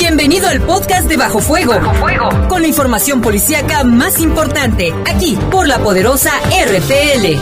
[0.00, 1.74] Bienvenido al podcast de Bajo Fuego.
[1.74, 2.48] Bajo Fuego.
[2.48, 7.38] Con la información policíaca más importante, aquí por la poderosa RPL.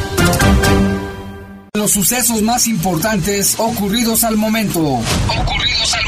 [1.75, 4.81] Los sucesos más importantes ocurridos al momento.
[4.81, 6.08] Ocurridos al momento.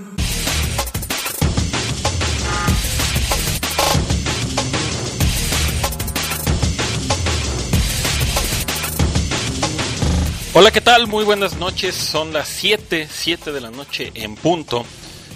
[10.53, 11.07] Hola, ¿qué tal?
[11.07, 11.95] Muy buenas noches.
[11.95, 14.83] Son las 7, 7 de la noche en punto.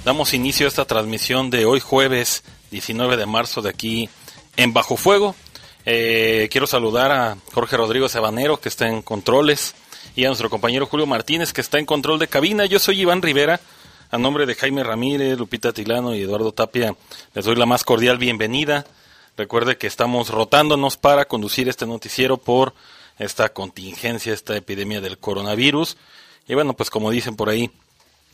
[0.03, 4.09] Damos inicio a esta transmisión de hoy jueves 19 de marzo de aquí
[4.57, 5.33] en Bajo Fuego.
[5.85, 9.75] Eh, quiero saludar a Jorge Rodrigo Sabanero que está en controles
[10.17, 12.65] y a nuestro compañero Julio Martínez que está en control de cabina.
[12.65, 13.61] Yo soy Iván Rivera.
[14.11, 16.93] A nombre de Jaime Ramírez, Lupita Tilano y Eduardo Tapia,
[17.33, 18.85] les doy la más cordial bienvenida.
[19.37, 22.73] Recuerde que estamos rotándonos para conducir este noticiero por
[23.17, 25.97] esta contingencia, esta epidemia del coronavirus.
[26.47, 27.71] Y bueno, pues como dicen por ahí,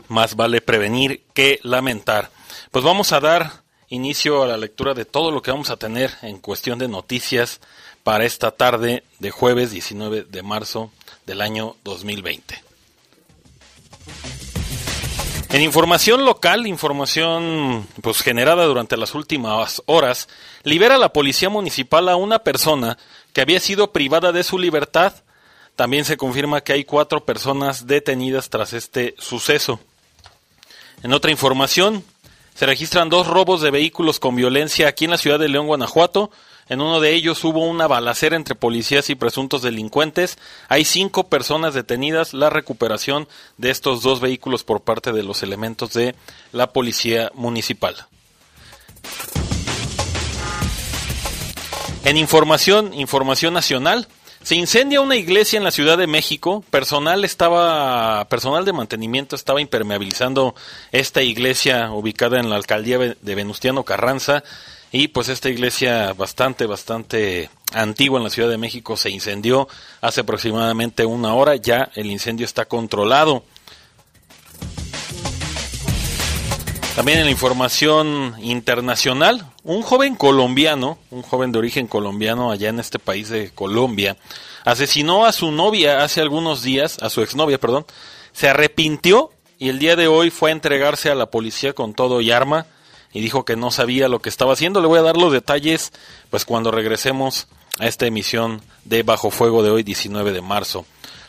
[0.08, 2.32] más vale prevenir que lamentar.
[2.72, 6.12] Pues vamos a dar inicio a la lectura de todo lo que vamos a tener
[6.22, 7.59] en cuestión de noticias
[8.04, 10.92] para esta tarde de jueves 19 de marzo
[11.26, 12.64] del año 2020.
[15.53, 20.30] En información local, información pues generada durante las últimas horas,
[20.63, 22.97] libera la policía municipal a una persona
[23.33, 25.13] que había sido privada de su libertad.
[25.75, 29.81] También se confirma que hay cuatro personas detenidas tras este suceso.
[31.03, 32.05] En otra información,
[32.55, 36.31] se registran dos robos de vehículos con violencia aquí en la ciudad de León, Guanajuato.
[36.72, 40.38] En uno de ellos hubo una balacera entre policías y presuntos delincuentes.
[40.69, 42.33] Hay cinco personas detenidas.
[42.33, 46.16] La recuperación de estos dos vehículos por parte de los elementos de
[46.53, 47.97] la policía municipal.
[52.06, 54.07] En información, información nacional,
[54.41, 56.63] se incendia una iglesia en la Ciudad de México.
[56.69, 60.56] Personal estaba, personal de mantenimiento estaba impermeabilizando
[60.94, 64.46] esta iglesia ubicada en la alcaldía de Venustiano Carranza.
[64.94, 69.69] Y pues esta iglesia bastante, bastante antigua en la Ciudad de México se incendió
[70.02, 71.56] hace aproximadamente una hora.
[71.56, 73.46] Ya el incendio está controlado.
[76.94, 82.81] También en la información internacional, un joven colombiano, un joven de origen colombiano allá en
[82.81, 84.18] este país de Colombia,
[84.66, 87.85] asesinó a su novia hace algunos días, a su exnovia, perdón,
[88.34, 92.19] se arrepintió y el día de hoy fue a entregarse a la policía con todo
[92.19, 92.68] y arma
[93.13, 94.81] y dijo que no sabía lo que estaba haciendo.
[94.81, 95.91] Le voy a dar los detalles
[96.29, 97.47] pues cuando regresemos
[97.79, 100.85] a esta emisión de Bajo Fuego de hoy 19 de marzo.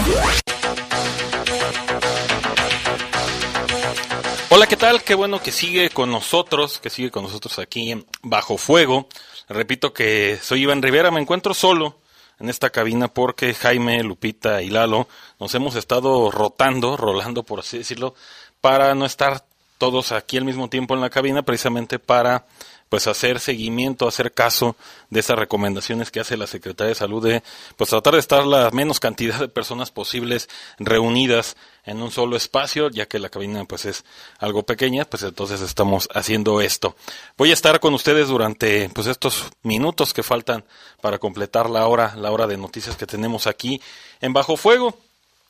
[4.50, 5.04] Hola, ¿qué tal?
[5.04, 9.10] Qué bueno que sigue con nosotros, que sigue con nosotros aquí en Bajo Fuego.
[9.50, 12.00] Repito que soy Iván Rivera, me encuentro solo
[12.40, 17.80] en esta cabina porque Jaime, Lupita y Lalo nos hemos estado rotando, rolando por así
[17.80, 18.16] decirlo,
[18.62, 19.44] para no estar
[19.78, 22.46] todos aquí al mismo tiempo en la cabina, precisamente para
[22.90, 24.76] pues hacer seguimiento, hacer caso
[25.10, 27.44] de esas recomendaciones que hace la Secretaría de Salud de
[27.76, 30.50] pues tratar de estar la menos cantidad de personas posibles
[30.80, 34.04] reunidas en un solo espacio, ya que la cabina pues es
[34.40, 36.96] algo pequeña, pues entonces estamos haciendo esto.
[37.38, 40.66] Voy a estar con ustedes durante pues estos minutos que faltan
[41.02, 43.82] para completar la hora, la hora de noticias que tenemos aquí
[44.22, 44.98] en Bajo Fuego.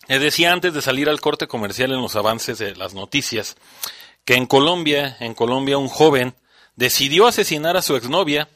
[0.07, 3.57] Les decía antes de salir al corte comercial en los avances de las noticias
[4.23, 6.35] que en Colombia, en Colombia un joven
[6.77, 8.47] decidió asesinar a su exnovia.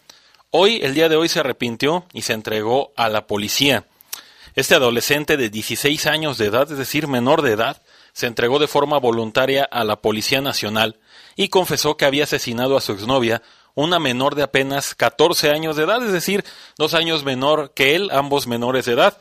[0.52, 3.86] Hoy, el día de hoy, se arrepintió y se entregó a la policía.
[4.56, 7.82] Este adolescente de 16 años de edad, es decir, menor de edad,
[8.14, 11.00] se entregó de forma voluntaria a la Policía Nacional
[11.36, 13.42] y confesó que había asesinado a su exnovia,
[13.74, 16.44] una menor de apenas 14 años de edad, es decir,
[16.78, 19.18] dos años menor que él, ambos menores de edad.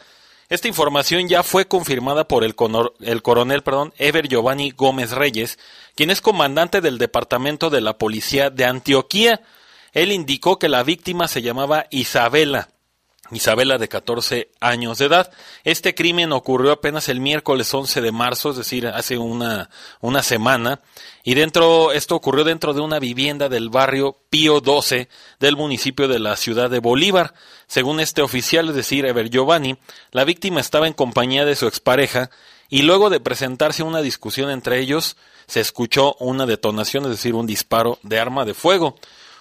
[0.50, 2.56] Esta información ya fue confirmada por el,
[3.00, 5.60] el coronel perdón, Ever Giovanni Gómez Reyes,
[5.94, 9.42] quien es comandante del Departamento de la Policía de Antioquía.
[9.92, 12.68] Él indicó que la víctima se llamaba Isabela
[13.32, 15.30] Isabela de 14 años de edad.
[15.64, 20.80] Este crimen ocurrió apenas el miércoles 11 de marzo, es decir, hace una, una semana,
[21.22, 26.18] y dentro, esto ocurrió dentro de una vivienda del barrio Pío 12 del municipio de
[26.18, 27.34] la ciudad de Bolívar.
[27.66, 29.76] Según este oficial, es decir, Ever Giovanni,
[30.12, 32.30] la víctima estaba en compañía de su expareja
[32.68, 35.16] y luego de presentarse una discusión entre ellos,
[35.46, 38.96] se escuchó una detonación, es decir, un disparo de arma de fuego.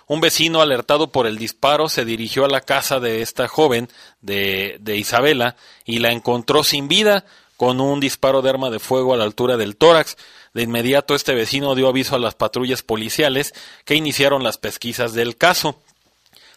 [0.10, 3.90] Un vecino alertado por el disparo se dirigió a la casa de esta joven,
[4.22, 7.26] de, de Isabela, y la encontró sin vida,
[7.58, 10.18] con un disparo de arma de fuego a la altura del tórax.
[10.56, 13.54] De inmediato este vecino dio aviso a las patrullas policiales
[13.86, 15.80] que iniciaron las pesquisas del caso.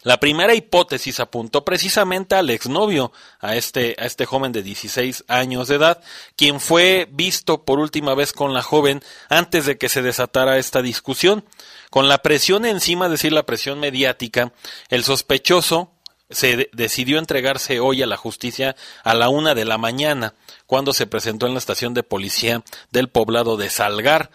[0.03, 5.69] La primera hipótesis apuntó precisamente al exnovio, a este, a este joven de 16 años
[5.69, 6.03] de edad,
[6.37, 10.81] quien fue visto por última vez con la joven antes de que se desatara esta
[10.81, 11.45] discusión.
[11.93, 14.55] Con la presión encima, es decir, la presión mediática,
[14.89, 15.93] el sospechoso
[16.31, 20.33] se decidió entregarse hoy a la justicia a la una de la mañana,
[20.65, 22.63] cuando se presentó en la estación de policía
[22.93, 24.31] del poblado de Salgar.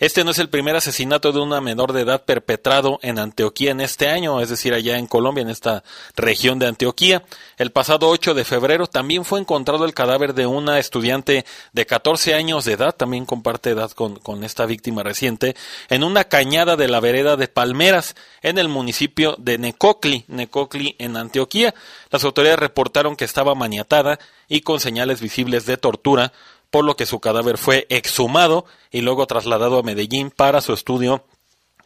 [0.00, 3.82] Este no es el primer asesinato de una menor de edad perpetrado en Antioquía en
[3.82, 5.84] este año, es decir, allá en Colombia, en esta
[6.16, 7.22] región de Antioquía.
[7.58, 11.44] El pasado 8 de febrero también fue encontrado el cadáver de una estudiante
[11.74, 15.54] de 14 años de edad, también comparte edad con, con esta víctima reciente,
[15.90, 21.18] en una cañada de la vereda de Palmeras, en el municipio de Necocli, Necocli en
[21.18, 21.74] Antioquía.
[22.10, 24.18] Las autoridades reportaron que estaba maniatada
[24.48, 26.32] y con señales visibles de tortura,
[26.70, 31.24] por lo que su cadáver fue exhumado y luego trasladado a Medellín para su estudio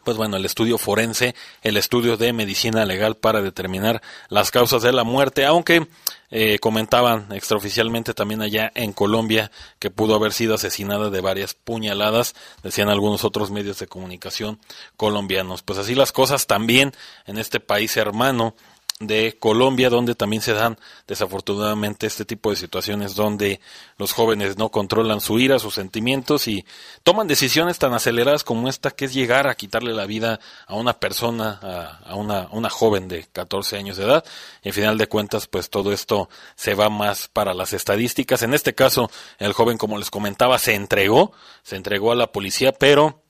[0.05, 4.93] pues bueno, el estudio forense, el estudio de medicina legal para determinar las causas de
[4.93, 5.89] la muerte, aunque
[6.31, 12.35] eh, comentaban extraoficialmente también allá en Colombia que pudo haber sido asesinada de varias puñaladas,
[12.63, 14.61] decían algunos otros medios de comunicación
[14.97, 15.63] colombianos.
[15.63, 16.93] Pues así las cosas también
[17.27, 18.55] en este país hermano
[19.01, 23.61] de Colombia, donde también se dan desafortunadamente este tipo de situaciones donde
[23.99, 26.65] los jóvenes no controlan su ira, sus sentimientos y
[27.03, 30.39] toman decisiones tan aceleradas como esta, que es llegar a quitarle la vida
[30.69, 31.59] a una persona,
[32.05, 34.25] a, una, una joven de 14 años de edad.
[34.63, 38.43] Y al final de cuentas, pues todo esto se va más para las estadísticas.
[38.43, 41.33] En este caso, el joven, como les comentaba, se entregó,
[41.65, 43.24] se entregó a la policía, pero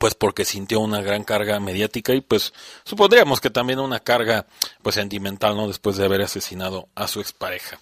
[0.00, 2.54] pues porque sintió una gran carga mediática y pues
[2.84, 4.46] supondríamos que también una carga
[4.80, 5.68] pues sentimental, ¿no?
[5.68, 7.78] Después de haber asesinado a su expareja.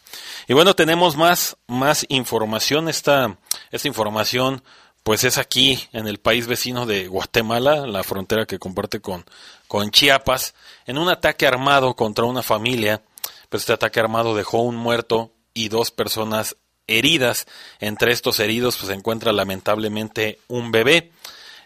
[0.48, 2.88] Y bueno, tenemos más, más información.
[2.88, 3.38] Esta,
[3.70, 4.64] esta información
[5.04, 9.24] pues es aquí en el país vecino de Guatemala, la frontera que comparte con,
[9.68, 10.54] con Chiapas,
[10.86, 13.00] en un ataque armado contra una familia.
[13.48, 16.56] Pues este ataque armado dejó un muerto y dos personas
[16.88, 17.46] heridas.
[17.78, 21.12] Entre estos heridos pues se encuentra lamentablemente un bebé.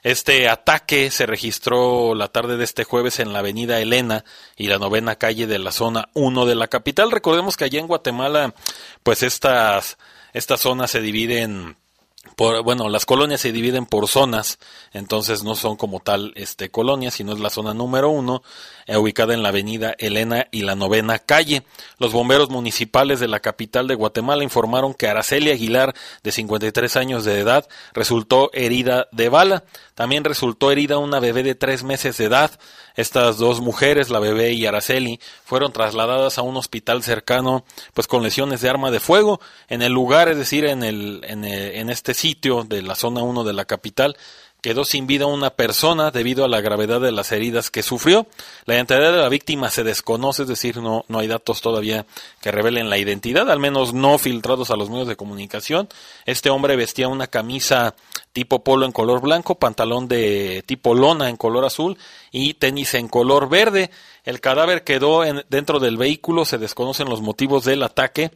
[0.03, 4.25] Este ataque se registró la tarde de este jueves en la avenida Elena
[4.57, 7.13] y la novena calle de la zona 1 de la capital.
[7.13, 8.53] Recordemos que allá en Guatemala,
[9.05, 9.99] pues estas,
[10.33, 11.77] estas zonas se dividen
[12.37, 14.59] por, bueno, las colonias se dividen por zonas,
[14.93, 18.43] entonces no son como tal este colonias, sino es la zona número uno,
[18.87, 21.65] eh, ubicada en la avenida Elena y la novena calle.
[21.99, 27.25] Los bomberos municipales de la capital de Guatemala informaron que Araceli Aguilar, de 53 años
[27.25, 29.65] de edad, resultó herida de bala.
[29.95, 32.59] También resultó herida una bebé de tres meses de edad.
[32.97, 38.23] Estas dos mujeres, la bebé y Araceli, fueron trasladadas a un hospital cercano, pues con
[38.23, 39.41] lesiones de arma de fuego.
[39.69, 43.53] En el lugar, es decir, en, el, en, este sitio de la zona 1 de
[43.53, 44.17] la capital,
[44.63, 48.29] quedó sin vida una persona debido a la gravedad de las heridas que sufrió.
[48.65, 52.07] La identidad de la víctima se desconoce, es decir, no, no hay datos todavía
[52.41, 55.89] que revelen la identidad, al menos no filtrados a los medios de comunicación.
[56.27, 57.97] Este hombre vestía una camisa
[58.33, 61.99] tipo polo en color blanco, pantalón de tipo lona en color azul
[62.31, 63.91] y tenis en color verde.
[64.25, 68.31] El cadáver quedó en, dentro del vehículo, se desconocen los motivos del ataque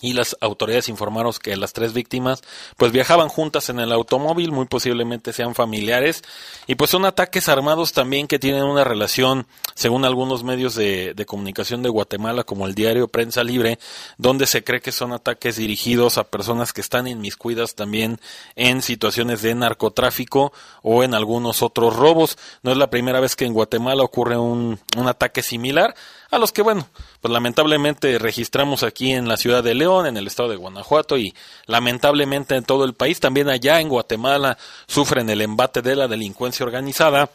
[0.00, 2.42] y las autoridades informaron que las tres víctimas
[2.76, 6.22] pues viajaban juntas en el automóvil, muy posiblemente sean familiares
[6.66, 11.26] y pues son ataques armados también que tienen una relación, según algunos medios de, de,
[11.26, 13.78] comunicación de Guatemala como el diario Prensa Libre,
[14.18, 18.20] donde se cree que son ataques dirigidos a personas que están inmiscuidas también
[18.54, 22.38] en situaciones de narcotráfico o en algunos otros robos.
[22.62, 25.94] No es la primera vez que en Guatemala ocurre un, un ataque similar,
[26.30, 26.88] a los que, bueno,
[27.20, 31.34] pues lamentablemente registramos aquí en la ciudad de León, en el estado de Guanajuato y
[31.66, 36.66] lamentablemente en todo el país, también allá en Guatemala sufren el embate de la delincuencia
[36.66, 37.30] organizada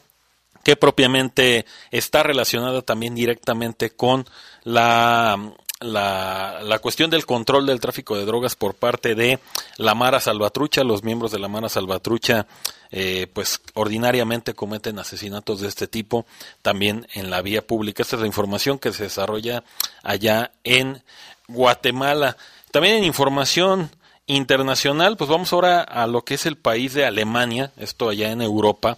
[0.63, 4.25] que propiamente está relacionada también directamente con
[4.63, 9.39] la la, la, cuestión del control del tráfico de drogas por parte de
[9.77, 10.83] la Mara Salvatrucha.
[10.83, 12.47] Los miembros de la Mara Salvatrucha,
[12.91, 16.25] eh, pues ordinariamente cometen asesinatos de este tipo
[16.61, 18.03] también en la vía pública.
[18.03, 19.63] Esta es la información que se desarrolla
[20.03, 21.03] allá en
[21.47, 22.37] Guatemala.
[22.71, 23.91] También en información
[24.27, 28.41] internacional, pues vamos ahora a lo que es el país de Alemania, esto allá en
[28.41, 28.97] Europa.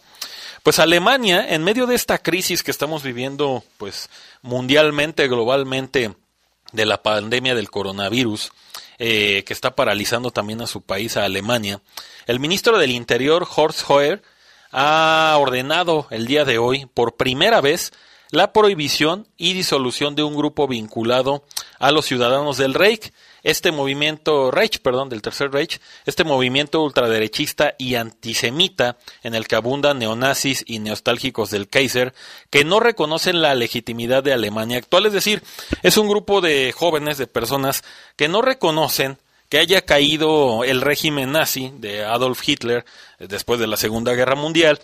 [0.64, 4.10] Pues Alemania, en medio de esta crisis que estamos viviendo, pues
[4.42, 6.14] mundialmente, globalmente,
[6.74, 8.52] de la pandemia del coronavirus,
[9.00, 11.82] eh, que está paralizando también a su país, a Alemania.
[12.28, 14.22] El ministro del Interior, Horst Hoer,
[14.72, 17.94] ha ordenado el día de hoy, por primera vez,
[18.32, 21.46] la prohibición y disolución de un grupo vinculado
[21.78, 23.14] a los ciudadanos del Reich.
[23.44, 29.58] Este movimiento Reich, perdón, del Tercer Reich, este movimiento ultraderechista y antisemita en el que
[29.58, 32.14] abundan neonazis y nostálgicos del Kaiser
[32.50, 35.44] que no reconocen la legitimidad de Alemania actual, es decir,
[35.82, 37.84] es un grupo de jóvenes, de personas
[38.16, 39.18] que no reconocen
[39.50, 42.86] que haya caído el régimen nazi de Adolf Hitler
[43.20, 44.80] después de la Segunda Guerra Mundial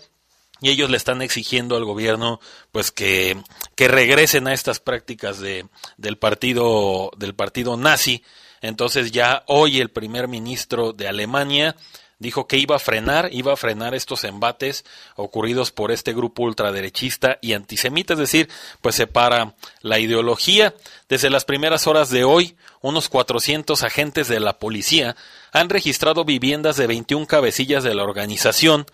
[0.60, 2.40] y ellos le están exigiendo al gobierno
[2.70, 3.36] pues que,
[3.74, 8.22] que regresen a estas prácticas de, del partido del partido nazi
[8.60, 11.76] entonces ya hoy el primer ministro de Alemania
[12.20, 14.84] dijo que iba a frenar, iba a frenar estos embates
[15.16, 18.48] ocurridos por este grupo ultraderechista y antisemita, es decir,
[18.80, 20.74] pues separa la ideología.
[21.08, 25.16] Desde las primeras horas de hoy, unos 400 agentes de la policía
[25.50, 28.86] han registrado viviendas de 21 cabecillas de la organización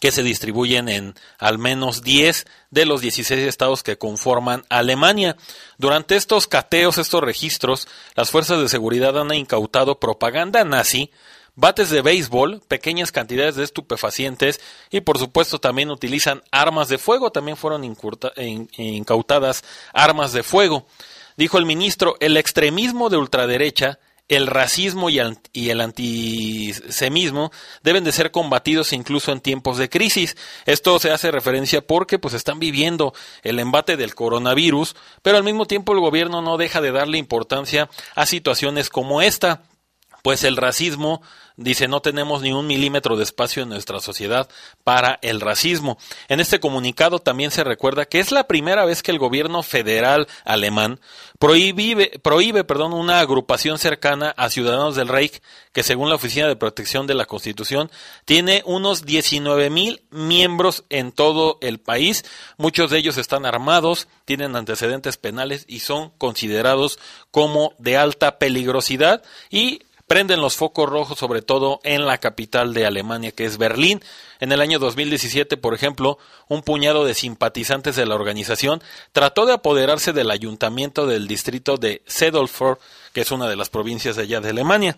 [0.00, 5.36] que se distribuyen en al menos 10 de los 16 estados que conforman Alemania.
[5.78, 11.10] Durante estos cateos, estos registros, las fuerzas de seguridad han incautado propaganda nazi,
[11.54, 14.60] bates de béisbol, pequeñas cantidades de estupefacientes
[14.90, 17.82] y por supuesto también utilizan armas de fuego, también fueron
[18.76, 20.86] incautadas armas de fuego.
[21.36, 27.52] Dijo el ministro, el extremismo de ultraderecha el racismo y, el antisemismo
[27.82, 30.36] deben de ser combatidos incluso en tiempos de crisis.
[30.64, 35.66] Esto se hace referencia porque pues están viviendo el embate del coronavirus, pero al mismo
[35.66, 39.62] tiempo el gobierno no deja de darle importancia a situaciones como esta,
[40.26, 41.22] pues el racismo
[41.56, 44.48] dice no tenemos ni un milímetro de espacio en nuestra sociedad
[44.82, 45.98] para el racismo.
[46.26, 50.26] En este comunicado también se recuerda que es la primera vez que el gobierno federal
[50.44, 50.98] alemán
[51.38, 55.40] prohíbe, prohíbe perdón, una agrupación cercana a ciudadanos del Reich
[55.72, 57.88] que según la Oficina de Protección de la Constitución
[58.24, 62.24] tiene unos 19 mil miembros en todo el país.
[62.56, 66.98] Muchos de ellos están armados, tienen antecedentes penales y son considerados
[67.30, 72.86] como de alta peligrosidad y prenden los focos rojos sobre todo en la capital de
[72.86, 74.02] Alemania, que es Berlín.
[74.40, 78.82] En el año 2017, por ejemplo, un puñado de simpatizantes de la organización
[79.12, 82.78] trató de apoderarse del ayuntamiento del distrito de Sedolford,
[83.12, 84.96] que es una de las provincias de allá de Alemania.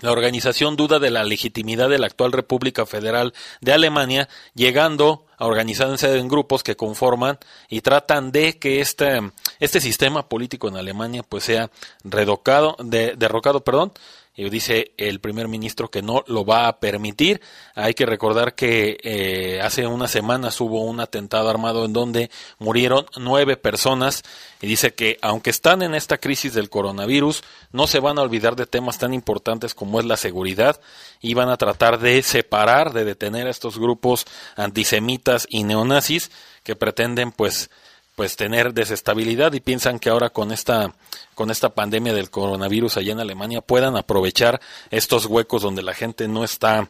[0.00, 5.46] La organización duda de la legitimidad de la actual República Federal de Alemania, llegando a
[5.46, 9.20] organizarse en grupos que conforman y tratan de que este,
[9.60, 11.70] este sistema político en Alemania pues sea
[12.02, 13.92] redocado, de, derrocado, perdón,
[14.36, 17.40] y dice el primer ministro que no lo va a permitir.
[17.74, 23.06] Hay que recordar que eh, hace unas semanas hubo un atentado armado en donde murieron
[23.16, 24.22] nueve personas
[24.60, 28.56] y dice que aunque están en esta crisis del coronavirus, no se van a olvidar
[28.56, 30.80] de temas tan importantes como es la seguridad
[31.20, 34.26] y van a tratar de separar, de detener a estos grupos
[34.56, 36.30] antisemitas y neonazis
[36.64, 37.70] que pretenden pues
[38.14, 40.94] pues tener desestabilidad y piensan que ahora con esta
[41.34, 46.28] con esta pandemia del coronavirus allá en Alemania puedan aprovechar estos huecos donde la gente
[46.28, 46.88] no está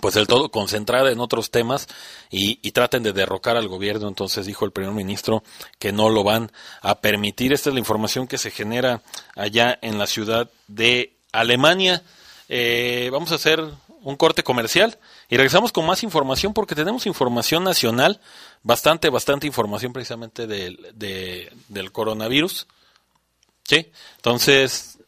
[0.00, 1.88] pues del todo concentrada en otros temas
[2.30, 4.06] y, traten de derrocar al gobierno.
[4.06, 5.42] Entonces dijo el primer ministro
[5.80, 7.52] que no lo van a permitir.
[7.52, 9.02] Esta es la información que se genera
[9.34, 12.02] allá en la ciudad de Alemania.
[12.48, 13.64] Eh, vamos a hacer
[14.02, 14.96] un corte comercial
[15.30, 18.20] y regresamos con más información porque tenemos información nacional,
[18.62, 20.92] bastante, bastante información precisamente del,
[21.68, 22.66] del coronavirus.
[23.64, 23.92] ¿Sí?
[24.16, 24.98] Entonces...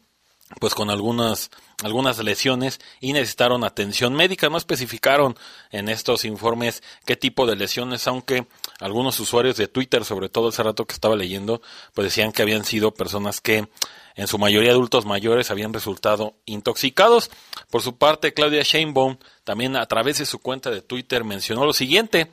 [0.59, 1.49] pues con algunas
[1.81, 4.49] algunas lesiones y necesitaron atención médica.
[4.49, 5.35] No especificaron
[5.71, 8.45] en estos informes qué tipo de lesiones, aunque
[8.79, 11.63] algunos usuarios de Twitter, sobre todo ese rato que estaba leyendo,
[11.95, 13.67] pues decían que habían sido personas que
[14.13, 17.31] en su mayoría adultos mayores habían resultado intoxicados.
[17.71, 21.73] Por su parte, Claudia Sheinbaum también a través de su cuenta de Twitter mencionó lo
[21.73, 22.29] siguiente: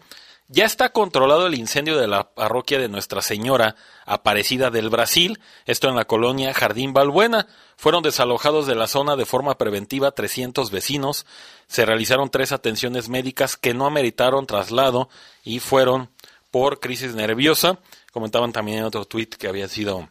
[0.48, 3.76] ya está controlado el incendio de la parroquia de Nuestra Señora
[4.06, 7.46] Aparecida del Brasil, esto en la colonia Jardín Balbuena.
[7.76, 11.26] Fueron desalojados de la zona de forma preventiva 300 vecinos.
[11.68, 15.10] Se realizaron tres atenciones médicas que no ameritaron traslado
[15.44, 16.08] y fueron
[16.50, 17.78] por crisis nerviosa.
[18.10, 20.08] Comentaban también en otro tuit que había sido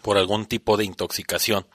[0.00, 1.66] por algún tipo de intoxicación.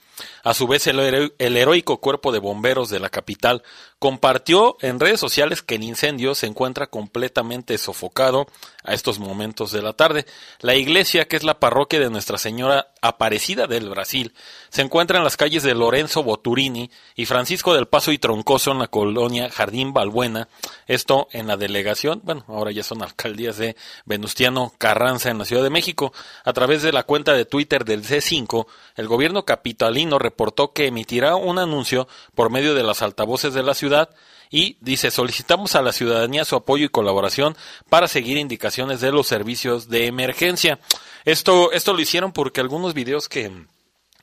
[0.42, 3.62] A su vez, el, heroico cuerpo de bomberos de la capital
[3.98, 8.46] compartió en redes sociales que el incendio se encuentra completamente sofocado
[8.84, 10.24] a estos momentos de la tarde.
[10.60, 14.34] La iglesia, que es la parroquia de Nuestra Señora Aparecida del Brasil,
[14.70, 18.78] se encuentra en las calles de Lorenzo Boturini y Francisco del Paso y Troncoso en
[18.78, 20.48] la colonia Jardín Balbuena,
[20.86, 25.62] esto en la delegación, bueno, ahora ya son alcaldías de Venustiano Carranza en la Ciudad
[25.62, 26.12] de México.
[26.44, 31.34] A través de la cuenta de Twitter del C5, el gobierno capitalino reportó que emitirá
[31.34, 34.10] un anuncio por medio de las altavoces de la ciudad
[34.50, 37.56] y dice solicitamos a la ciudadanía su apoyo y colaboración
[37.88, 40.78] para seguir indicaciones de los servicios de emergencia.
[41.24, 43.50] Esto, esto lo hicieron porque algunos videos que,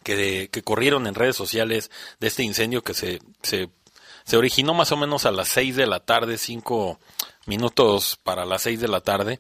[0.04, 3.70] que, que corrieron en redes sociales de este incendio que se, se,
[4.24, 7.00] se originó más o menos a las seis de la tarde, cinco
[7.46, 9.40] minutos para las seis de la tarde,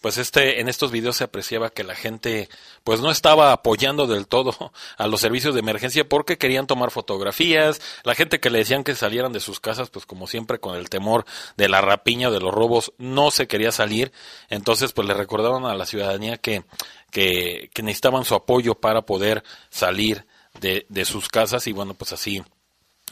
[0.00, 2.48] pues este en estos videos se apreciaba que la gente
[2.84, 7.80] pues no estaba apoyando del todo a los servicios de emergencia porque querían tomar fotografías,
[8.04, 10.88] la gente que le decían que salieran de sus casas pues como siempre con el
[10.88, 11.24] temor
[11.56, 14.12] de la rapiña de los robos no se quería salir,
[14.48, 16.64] entonces pues le recordaban a la ciudadanía que
[17.10, 20.26] que, que necesitaban su apoyo para poder salir
[20.60, 22.42] de, de sus casas y bueno pues así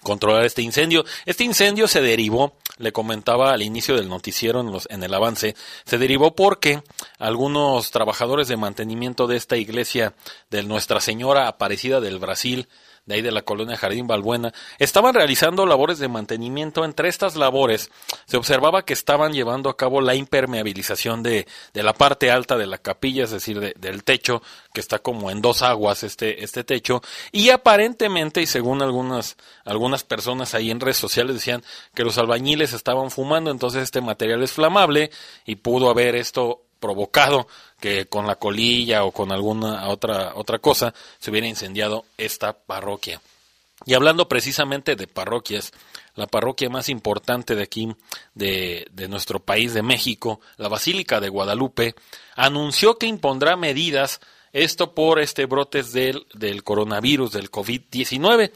[0.03, 1.05] controlar este incendio.
[1.27, 5.57] Este incendio se derivó, le comentaba al inicio del noticiero en, los, en el avance,
[5.85, 6.83] se derivó porque
[7.19, 10.15] algunos trabajadores de mantenimiento de esta iglesia
[10.51, 12.69] de Nuestra Señora Aparecida del Brasil
[13.09, 16.85] de ahí de la colonia Jardín Balbuena, estaban realizando labores de mantenimiento.
[16.85, 17.90] Entre estas labores
[18.27, 22.66] se observaba que estaban llevando a cabo la impermeabilización de, de la parte alta de
[22.66, 24.42] la capilla, es decir, del techo,
[24.75, 27.01] que está como en dos aguas este, este techo,
[27.33, 32.75] y aparentemente, y según algunas, algunas personas ahí en redes sociales decían que los albañiles
[32.75, 35.11] estaban fumando, entonces este material es flamable
[35.47, 37.47] y pudo haber esto provocado
[37.81, 43.21] que con la colilla o con alguna otra, otra cosa se hubiera incendiado esta parroquia.
[43.87, 45.73] Y hablando precisamente de parroquias,
[46.14, 47.95] la parroquia más importante de aquí,
[48.35, 51.95] de, de, nuestro país, de México, la Basílica de Guadalupe,
[52.35, 54.21] anunció que impondrá medidas,
[54.53, 58.51] esto por este brotes del, del coronavirus, del COVID-19.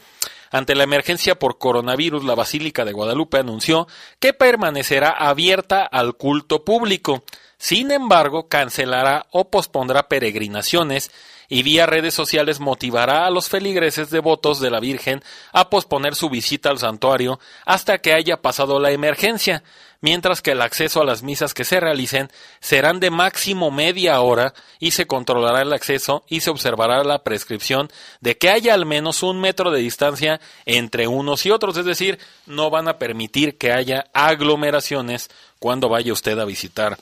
[0.51, 3.87] Ante la emergencia por coronavirus, la Basílica de Guadalupe anunció
[4.19, 7.23] que permanecerá abierta al culto público.
[7.63, 11.11] Sin embargo, cancelará o pospondrá peregrinaciones
[11.47, 15.23] y vía redes sociales motivará a los feligreses devotos de la Virgen
[15.53, 19.63] a posponer su visita al santuario hasta que haya pasado la emergencia,
[20.01, 24.53] mientras que el acceso a las misas que se realicen serán de máximo media hora
[24.77, 29.23] y se controlará el acceso y se observará la prescripción de que haya al menos
[29.23, 33.71] un metro de distancia entre unos y otros, es decir, no van a permitir que
[33.71, 36.97] haya aglomeraciones cuando vaya usted a visitar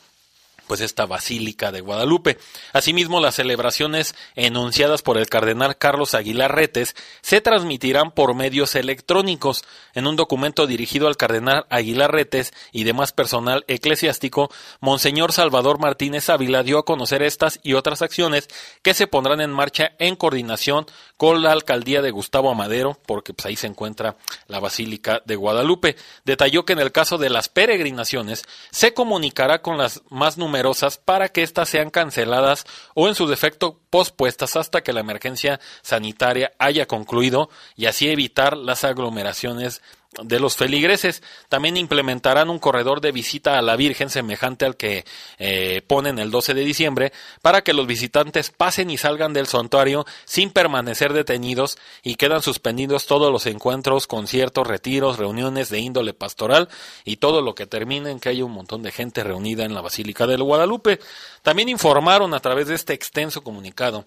[0.71, 2.37] pues esta Basílica de Guadalupe.
[2.71, 9.65] Asimismo, las celebraciones enunciadas por el cardenal Carlos Aguilar Retes se transmitirán por medios electrónicos.
[9.93, 16.29] En un documento dirigido al cardenal Aguilar Retes y demás personal eclesiástico, Monseñor Salvador Martínez
[16.29, 18.47] Ávila dio a conocer estas y otras acciones
[18.81, 20.85] que se pondrán en marcha en coordinación
[21.17, 24.15] con la alcaldía de Gustavo Amadero, porque pues, ahí se encuentra
[24.47, 25.97] la Basílica de Guadalupe.
[26.23, 30.60] Detalló que en el caso de las peregrinaciones se comunicará con las más numerosas
[30.97, 36.51] para que éstas sean canceladas o en su defecto pospuestas hasta que la emergencia sanitaria
[36.59, 39.81] haya concluido y así evitar las aglomeraciones
[40.21, 41.23] de los feligreses.
[41.47, 45.05] También implementarán un corredor de visita a la Virgen semejante al que
[45.39, 50.05] eh, ponen el 12 de diciembre para que los visitantes pasen y salgan del santuario
[50.25, 56.67] sin permanecer detenidos y quedan suspendidos todos los encuentros, conciertos, retiros, reuniones de índole pastoral
[57.05, 59.81] y todo lo que termine en que haya un montón de gente reunida en la
[59.81, 60.99] Basílica del Guadalupe.
[61.41, 64.05] También informaron a través de este extenso comunicado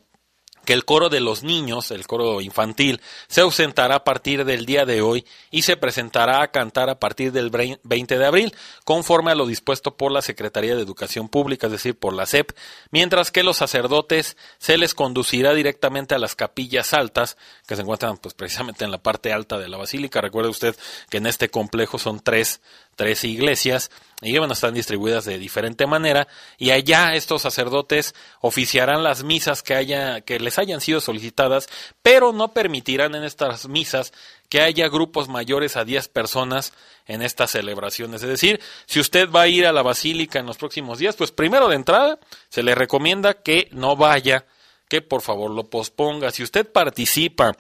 [0.65, 4.85] que el coro de los niños, el coro infantil, se ausentará a partir del día
[4.85, 9.35] de hoy y se presentará a cantar a partir del 20 de abril, conforme a
[9.35, 12.53] lo dispuesto por la Secretaría de Educación Pública, es decir, por la SEP,
[12.91, 18.17] mientras que los sacerdotes se les conducirá directamente a las capillas altas, que se encuentran
[18.19, 20.21] pues precisamente en la parte alta de la basílica.
[20.21, 20.77] Recuerde usted
[21.11, 22.61] que en este complejo son tres
[22.95, 23.91] tres iglesias
[24.23, 26.27] y bueno, están distribuidas de diferente manera
[26.57, 31.69] y allá estos sacerdotes oficiarán las misas que haya que les hayan sido solicitadas,
[32.03, 34.13] pero no permitirán en estas misas
[34.49, 36.73] que haya grupos mayores a 10 personas
[37.07, 38.23] en estas celebraciones.
[38.23, 41.31] Es decir, si usted va a ir a la basílica en los próximos días, pues
[41.31, 44.47] primero de entrada se le recomienda que no vaya,
[44.89, 46.31] que por favor lo posponga.
[46.31, 47.57] Si usted participa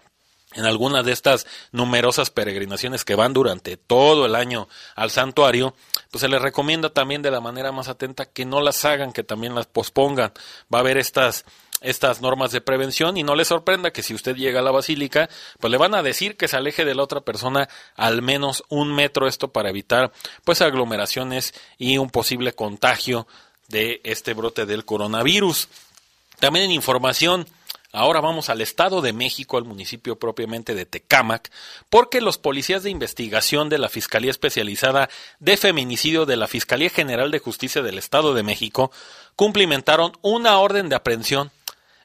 [0.55, 5.75] en algunas de estas numerosas peregrinaciones que van durante todo el año al santuario,
[6.11, 9.25] pues se les recomienda también de la manera más atenta que no las hagan, que
[9.25, 10.33] también las pospongan.
[10.73, 11.45] Va a haber estas
[11.85, 15.29] estas normas de prevención y no le sorprenda que si usted llega a la basílica,
[15.61, 18.95] pues le van a decir que se aleje de la otra persona al menos un
[18.95, 20.11] metro esto para evitar
[20.45, 23.27] pues aglomeraciones y un posible contagio
[23.69, 25.69] de este brote del coronavirus.
[26.40, 27.47] También en información
[27.97, 31.53] Ahora vamos al Estado de México, al municipio propiamente de Tecámac,
[31.89, 37.31] porque los policías de investigación de la Fiscalía Especializada de Feminicidio de la Fiscalía General
[37.31, 38.91] de Justicia del Estado de México
[39.37, 41.53] cumplimentaron una orden de aprehensión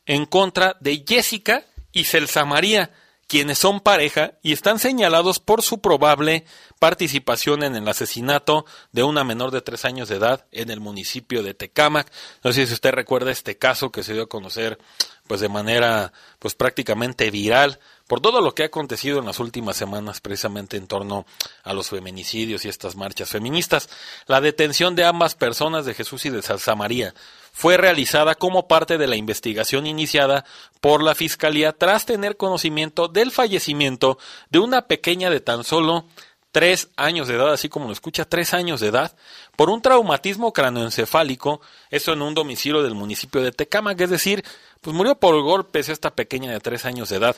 [0.06, 2.92] en contra de Jessica y Celsa María,
[3.30, 6.46] quienes son pareja y están señalados por su probable
[6.80, 11.44] participación en el asesinato de una menor de tres años de edad en el municipio
[11.44, 12.12] de Tecámac.
[12.44, 14.80] No sé si usted recuerda este caso que se dio a conocer
[15.28, 19.78] pues de manera pues prácticamente viral por todo lo que ha acontecido en las últimas
[19.78, 21.28] semanas precisamente en torno
[21.64, 23.90] a los feminicidios y estas marchas feministas.
[24.26, 27.14] La detención de ambas personas de Jesús y de Salsa María
[27.52, 30.46] fue realizada como parte de la investigación iniciada
[30.82, 34.18] por la Fiscalía tras tener conocimiento del fallecimiento
[34.50, 36.06] de una pequeña de tan solo
[36.52, 39.16] tres años de edad, así como lo escucha, tres años de edad,
[39.56, 44.44] por un traumatismo cranoencefálico, eso en un domicilio del municipio de Tecámac, es decir,
[44.82, 47.36] pues murió por golpes esta pequeña de tres años de edad.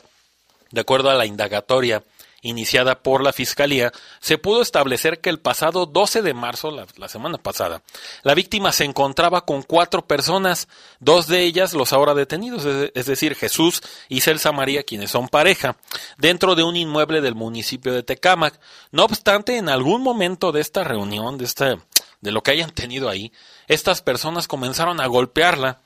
[0.70, 2.02] De acuerdo a la indagatoria
[2.42, 7.38] iniciada por la Fiscalía, se pudo establecer que el pasado 12 de marzo, la, semana
[7.38, 7.82] pasada,
[8.24, 13.36] la víctima se encontraba con cuatro personas, dos de ellas los ahora detenidos, es decir,
[13.36, 15.76] Jesús y Celsa María, quienes son pareja,
[16.18, 18.58] dentro de un inmueble del municipio de Tecámac.
[18.90, 21.78] No obstante, en algún momento de esta reunión, de, esta,
[22.20, 23.32] de lo que hayan tenido ahí,
[23.68, 25.81] estas personas comenzaron a golpearla,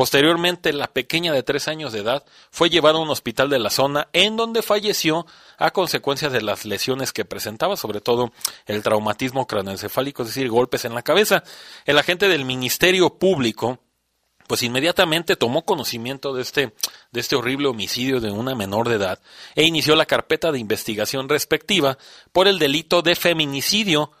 [0.00, 3.68] Posteriormente, la pequeña de tres años de edad fue llevada a un hospital de la
[3.68, 5.26] zona en donde falleció
[5.58, 8.32] a consecuencia de las lesiones que presentaba, sobre todo
[8.64, 11.44] el traumatismo craneoencefálico, es decir, golpes en la cabeza.
[11.84, 13.78] El agente del Ministerio Público
[14.46, 16.72] pues inmediatamente tomó conocimiento de este,
[17.12, 19.20] de este horrible homicidio de una menor de edad
[19.54, 21.98] e inició la carpeta de investigación respectiva
[22.32, 24.12] por el delito de feminicidio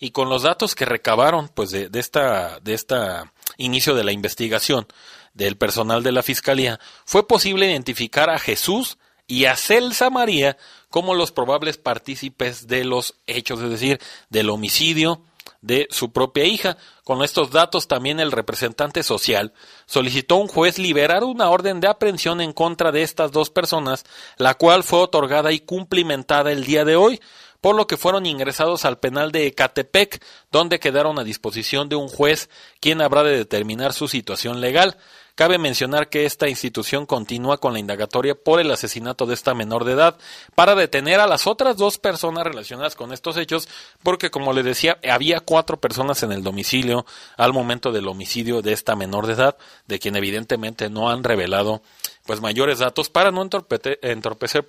[0.00, 4.12] y con los datos que recabaron pues de, de esta de esta inicio de la
[4.12, 4.86] investigación
[5.34, 10.56] del personal de la Fiscalía, fue posible identificar a Jesús y a Celsa María
[10.90, 15.22] como los probables partícipes de los hechos, es decir, del homicidio
[15.60, 16.76] de su propia hija.
[17.04, 19.52] Con estos datos también el representante social
[19.86, 24.04] solicitó a un juez liberar una orden de aprehensión en contra de estas dos personas,
[24.36, 27.20] la cual fue otorgada y cumplimentada el día de hoy,
[27.60, 32.08] por lo que fueron ingresados al penal de Ecatepec, donde quedaron a disposición de un
[32.08, 32.48] juez
[32.80, 34.96] quien habrá de determinar su situación legal.
[35.38, 39.84] Cabe mencionar que esta institución continúa con la indagatoria por el asesinato de esta menor
[39.84, 40.18] de edad
[40.56, 43.68] para detener a las otras dos personas relacionadas con estos hechos,
[44.02, 48.72] porque como le decía, había cuatro personas en el domicilio al momento del homicidio de
[48.72, 51.82] esta menor de edad, de quien evidentemente no han revelado
[52.26, 54.66] pues mayores datos para no entorpecer, entorpecer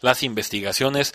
[0.00, 1.14] las investigaciones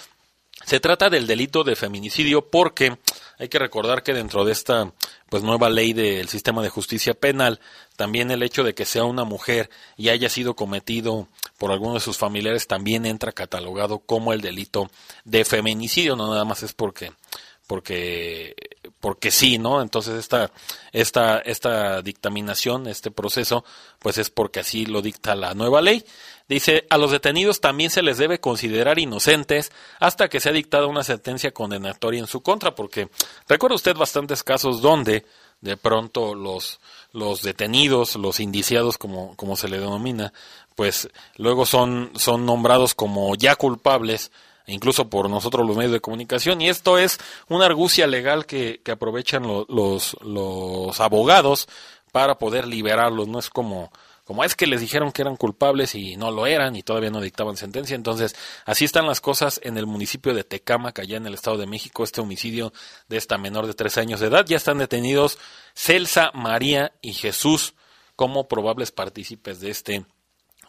[0.66, 2.98] se trata del delito de feminicidio porque
[3.38, 4.92] hay que recordar que dentro de esta
[5.30, 7.60] pues nueva ley del sistema de justicia penal,
[7.96, 12.00] también el hecho de que sea una mujer y haya sido cometido por alguno de
[12.00, 14.90] sus familiares también entra catalogado como el delito
[15.24, 17.12] de feminicidio, no nada más es porque
[17.68, 18.56] porque
[19.00, 19.82] porque sí, ¿no?
[19.82, 20.52] Entonces esta
[20.92, 23.66] esta esta dictaminación, este proceso,
[24.00, 26.06] pues es porque así lo dicta la nueva ley.
[26.48, 31.04] Dice, a los detenidos también se les debe considerar inocentes hasta que sea dictada una
[31.04, 33.10] sentencia condenatoria en su contra, porque
[33.48, 35.26] recuerda usted bastantes casos donde
[35.62, 36.80] de pronto los,
[37.14, 40.34] los detenidos, los indiciados como, como se le denomina,
[40.76, 44.32] pues luego son, son nombrados como ya culpables,
[44.68, 47.18] incluso por nosotros los medios de comunicación, y esto es
[47.50, 51.68] una argucia legal que, que aprovechan los, los abogados
[52.12, 53.92] para poder liberarlos, no es como
[54.26, 57.22] como es que les dijeron que eran culpables y no lo eran y todavía no
[57.22, 57.96] dictaban sentencia.
[57.96, 58.36] Entonces,
[58.66, 62.04] así están las cosas en el municipio de Tecámac, allá en el Estado de México,
[62.04, 62.74] este homicidio
[63.08, 64.44] de esta menor de tres años de edad.
[64.48, 65.38] Ya están detenidos
[65.76, 67.76] Celsa, María y Jesús
[68.16, 70.06] como probables partícipes de este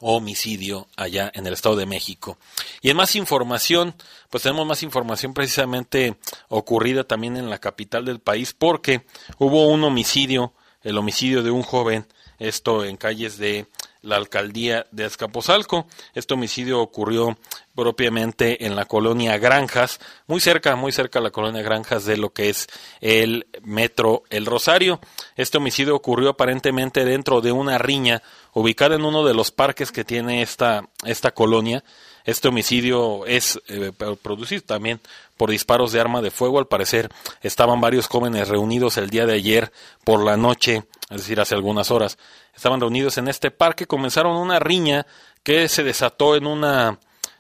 [0.01, 2.37] homicidio allá en el Estado de México.
[2.83, 3.95] Y en más información,
[4.29, 9.07] pues tenemos más información precisamente ocurrida también en la capital del país porque
[9.39, 12.07] hubo un homicidio, el homicidio de un joven
[12.39, 13.67] esto en calles de
[14.03, 15.87] la alcaldía de Azcapotzalco.
[16.15, 17.37] Este homicidio ocurrió
[17.75, 22.33] propiamente en la colonia Granjas, muy cerca, muy cerca de la colonia Granjas de lo
[22.33, 22.69] que es
[23.01, 25.01] el metro El Rosario.
[25.37, 28.23] Este homicidio ocurrió aparentemente dentro de una riña
[28.59, 31.85] ubicada en uno de los parques que tiene esta, esta colonia.
[32.25, 33.93] Este homicidio es eh,
[34.23, 34.99] producido también
[35.37, 36.59] por disparos de arma de fuego.
[36.59, 37.11] Al parecer
[37.43, 39.73] estaban varios jóvenes reunidos el día de ayer
[40.05, 42.19] por la noche es decir, hace algunas horas,
[42.55, 45.07] estaban reunidos en este parque, comenzaron una riña
[45.43, 46.99] que se desató en una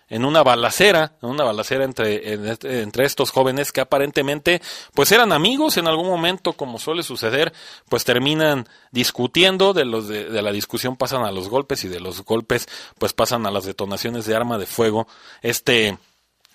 [0.09, 4.63] en una balacera, en una balacera entre, este, entre estos jóvenes que aparentemente
[4.95, 7.53] pues eran amigos en algún momento, como suele suceder,
[7.89, 12.01] pues terminan discutiendo, de los de, de, la discusión pasan a los golpes y de
[12.01, 15.09] los golpes pues pasan a las detonaciones de arma de fuego.
[15.43, 15.99] Este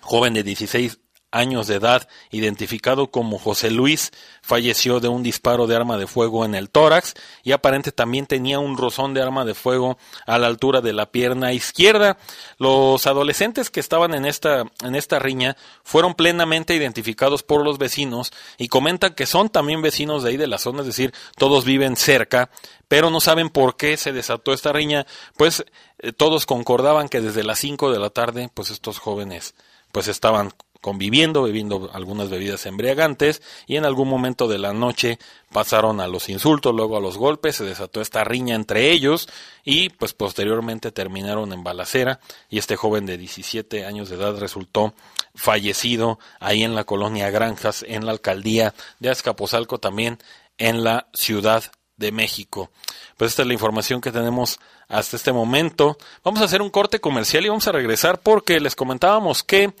[0.00, 0.98] joven de 16
[1.32, 6.44] años de edad, identificado como José Luis, falleció de un disparo de arma de fuego
[6.44, 10.46] en el tórax y aparente también tenía un rozón de arma de fuego a la
[10.46, 12.18] altura de la pierna izquierda.
[12.58, 18.32] Los adolescentes que estaban en esta, en esta riña fueron plenamente identificados por los vecinos
[18.58, 21.96] y comentan que son también vecinos de ahí de la zona, es decir, todos viven
[21.96, 22.50] cerca,
[22.88, 25.64] pero no saben por qué se desató esta riña, pues
[25.98, 29.54] eh, todos concordaban que desde las 5 de la tarde, pues estos jóvenes
[29.92, 35.18] pues estaban conviviendo, bebiendo algunas bebidas embriagantes y en algún momento de la noche
[35.50, 39.28] pasaron a los insultos, luego a los golpes, se desató esta riña entre ellos
[39.64, 44.92] y pues posteriormente terminaron en balacera y este joven de 17 años de edad resultó
[45.34, 50.18] fallecido ahí en la colonia Granjas, en la alcaldía de Azcapotzalco, también
[50.58, 51.62] en la ciudad
[51.96, 52.70] de México.
[53.16, 55.96] Pues esta es la información que tenemos hasta este momento.
[56.24, 59.72] Vamos a hacer un corte comercial y vamos a regresar porque les comentábamos que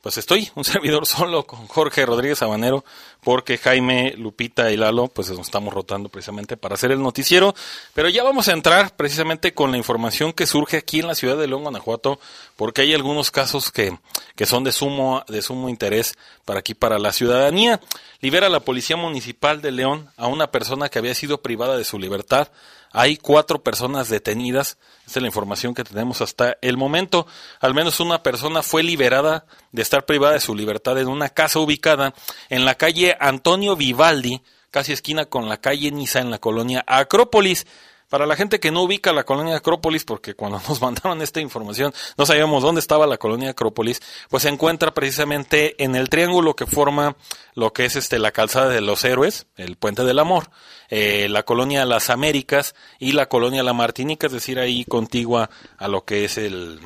[0.00, 2.84] pues estoy, un servidor solo con Jorge Rodríguez Sabanero,
[3.22, 7.54] porque Jaime, Lupita y Lalo, pues nos estamos rotando precisamente para hacer el noticiero.
[7.94, 11.36] Pero ya vamos a entrar precisamente con la información que surge aquí en la ciudad
[11.36, 12.18] de León, Guanajuato,
[12.56, 13.98] porque hay algunos casos que,
[14.36, 17.80] que son de sumo, de sumo interés para aquí, para la ciudadanía.
[18.20, 21.98] Libera la Policía Municipal de León a una persona que había sido privada de su
[21.98, 22.48] libertad
[22.92, 24.78] hay cuatro personas detenidas.
[25.06, 27.26] Esta es la información que tenemos hasta el momento.
[27.60, 31.60] Al menos una persona fue liberada de estar privada de su libertad en una casa
[31.60, 32.14] ubicada
[32.48, 37.66] en la calle Antonio Vivaldi, casi esquina con la calle Niza en la colonia Acrópolis.
[38.10, 41.94] Para la gente que no ubica la colonia Acrópolis, porque cuando nos mandaron esta información
[42.18, 46.66] no sabíamos dónde estaba la colonia Acrópolis, pues se encuentra precisamente en el triángulo que
[46.66, 47.16] forma
[47.54, 50.50] lo que es este la calzada de los héroes, el puente del amor,
[50.88, 55.86] eh, la colonia Las Américas y la colonia La Martinica, es decir, ahí contigua a
[55.86, 56.80] lo que es el,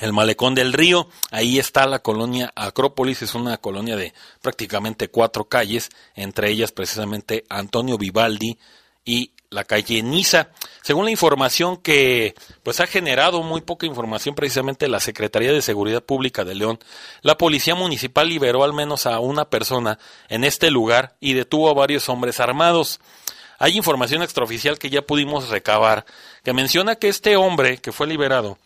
[0.00, 5.44] el malecón del río, ahí está la colonia Acrópolis, es una colonia de prácticamente cuatro
[5.44, 8.58] calles, entre ellas precisamente Antonio Vivaldi
[9.04, 10.48] y la calle Niza.
[10.82, 16.02] Según la información que pues ha generado muy poca información precisamente la Secretaría de Seguridad
[16.02, 16.78] Pública de León,
[17.22, 21.74] la policía municipal liberó al menos a una persona en este lugar y detuvo a
[21.74, 23.00] varios hombres armados.
[23.58, 26.04] Hay información extraoficial que ya pudimos recabar
[26.42, 28.58] que menciona que este hombre que fue liberado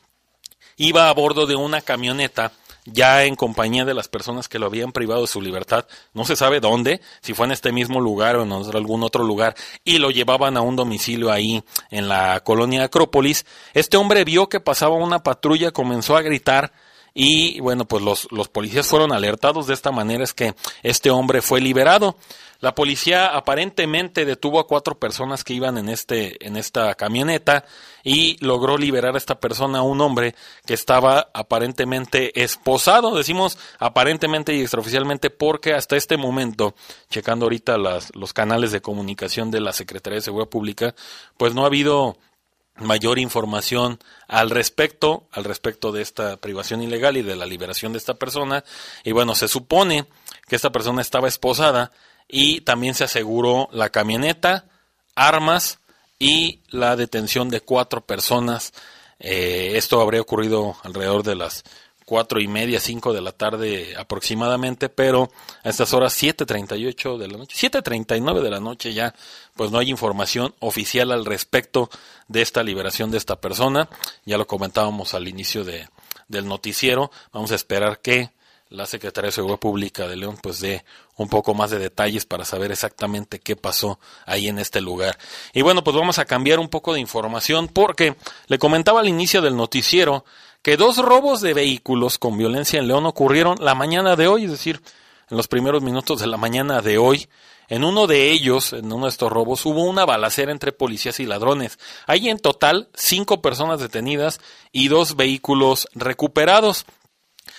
[0.77, 2.53] iba a bordo de una camioneta
[2.93, 6.37] ya en compañía de las personas que lo habían privado de su libertad, no se
[6.37, 10.11] sabe dónde, si fue en este mismo lugar o en algún otro lugar, y lo
[10.11, 15.23] llevaban a un domicilio ahí en la colonia Acrópolis, este hombre vio que pasaba una
[15.23, 16.73] patrulla, comenzó a gritar
[17.15, 21.43] y bueno, pues los, los policías fueron alertados de esta manera es que este hombre
[21.43, 22.17] fue liberado.
[22.61, 27.65] La policía aparentemente detuvo a cuatro personas que iban en este en esta camioneta
[28.03, 30.35] y logró liberar a esta persona, un hombre
[30.67, 36.75] que estaba aparentemente esposado, decimos aparentemente y extraoficialmente porque hasta este momento,
[37.11, 40.95] checando ahorita las, los canales de comunicación de la Secretaría de Seguridad Pública,
[41.37, 42.17] pues no ha habido
[42.81, 47.99] mayor información al respecto, al respecto de esta privación ilegal y de la liberación de
[47.99, 48.65] esta persona.
[49.05, 50.07] Y bueno, se supone
[50.47, 51.93] que esta persona estaba esposada
[52.29, 54.67] y también se aseguró la camioneta,
[55.15, 55.81] armas
[56.19, 58.73] y la detención de cuatro personas.
[59.19, 61.65] Eh, esto habría ocurrido alrededor de las
[62.09, 65.31] cuatro y media, cinco de la tarde aproximadamente, pero
[65.63, 69.15] a estas horas 7.38 de la noche, 7.39 de la noche ya,
[69.55, 71.91] pues no hay información oficial al respecto
[72.27, 73.91] de esta liberación de esta persona.
[74.25, 75.87] Ya lo comentábamos al inicio de,
[76.29, 77.11] del noticiero.
[77.31, 78.31] Vamos a esperar que
[78.71, 82.47] la Secretaría de Seguridad Pública de León pues dé un poco más de detalles para
[82.47, 85.19] saber exactamente qué pasó ahí en este lugar.
[85.53, 88.17] Y bueno, pues vamos a cambiar un poco de información porque
[88.47, 90.25] le comentaba al inicio del noticiero
[90.63, 94.51] que dos robos de vehículos con violencia en León ocurrieron la mañana de hoy, es
[94.51, 94.81] decir,
[95.31, 97.29] en los primeros minutos de la mañana de hoy.
[97.69, 101.27] En uno de ellos, en uno de estos robos, hubo una balacera entre policías y
[101.27, 101.79] ladrones.
[102.07, 104.41] Hay en total cinco personas detenidas
[104.73, 106.87] y dos vehículos recuperados.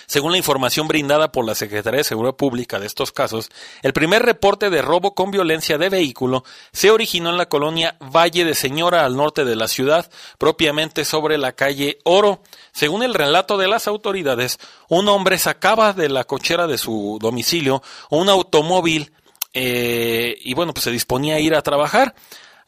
[0.06, 3.50] Según la información brindada por la Secretaría de Seguridad Pública de estos casos,
[3.82, 8.44] el primer reporte de robo con violencia de vehículo se originó en la colonia Valle
[8.44, 12.42] de Señora al norte de la ciudad, propiamente sobre la calle Oro.
[12.72, 17.82] Según el relato de las autoridades, un hombre sacaba de la cochera de su domicilio
[18.10, 19.12] un automóvil
[19.52, 22.14] eh, y bueno, pues se disponía a ir a trabajar.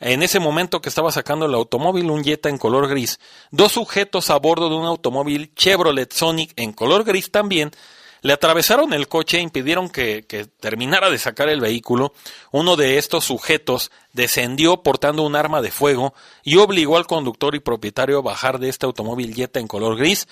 [0.03, 3.21] En ese momento que estaba sacando el automóvil, un Jetta en color gris,
[3.53, 7.71] dos sujetos a bordo de un automóvil Chevrolet Sonic en color gris también,
[8.21, 12.15] le atravesaron el coche e impidieron que, que, terminara de sacar el vehículo.
[12.51, 17.61] Uno de estos sujetos descendió portando un arma de fuego y obligó al conductor y
[17.61, 20.27] propietario a bajar de este automóvil Jetta en color gris.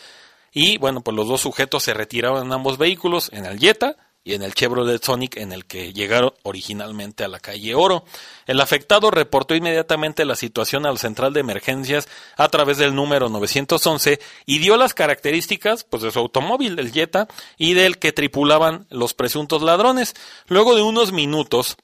[0.53, 4.35] Y bueno, pues los dos sujetos se retiraron en ambos vehículos, en el Jetta y
[4.35, 8.05] en el Chevrolet Sonic en el que llegaron originalmente a la calle Oro.
[8.47, 14.21] El afectado reportó inmediatamente la situación al central de emergencias a través del número 911
[14.47, 19.15] y dio las características pues de su automóvil, del Jetta, y del que tripulaban los
[19.15, 20.15] presuntos ladrones.
[20.47, 21.77] Luego de unos minutos,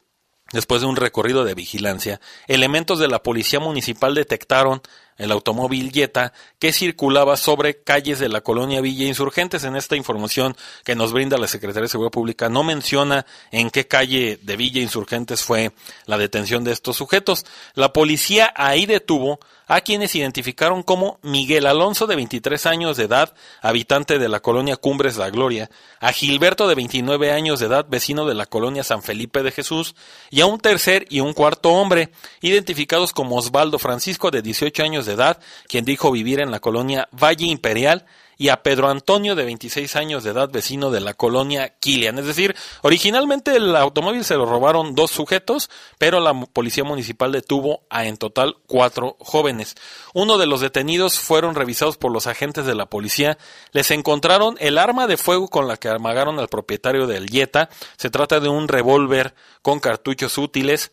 [0.53, 4.81] Después de un recorrido de vigilancia, elementos de la policía municipal detectaron
[5.19, 9.65] el automóvil Jetta que circulaba sobre calles de la colonia Villa Insurgentes.
[9.65, 13.87] En esta información que nos brinda la Secretaría de Seguridad Pública no menciona en qué
[13.87, 15.73] calle de Villa Insurgentes fue
[16.07, 17.47] la detención de estos sujetos.
[17.75, 23.35] La policía ahí detuvo a quienes identificaron como Miguel Alonso de 23 años de edad,
[23.61, 28.27] habitante de la colonia Cumbres La Gloria, a Gilberto de 29 años de edad, vecino
[28.27, 29.97] de la colonia San Felipe de Jesús,
[30.31, 35.07] y a un tercer y un cuarto hombre, identificados como Osvaldo Francisco de 18 años
[35.07, 38.07] de edad, quien dijo vivir en la colonia Valle Imperial,
[38.39, 42.19] y a Pedro Antonio, de 26 años de edad, vecino de la colonia Kilian.
[42.19, 47.87] Es decir, originalmente el automóvil se lo robaron dos sujetos, pero la policía municipal detuvo
[47.89, 49.75] a en total cuatro jóvenes.
[50.13, 53.39] Uno de los detenidos fueron revisados por los agentes de la policía.
[53.73, 57.71] Les encontraron el arma de fuego con la que armagaron al propietario del Jetta.
[57.97, 60.93] Se trata de un revólver con cartuchos útiles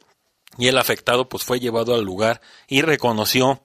[0.58, 3.62] y el afectado pues fue llevado al lugar y reconoció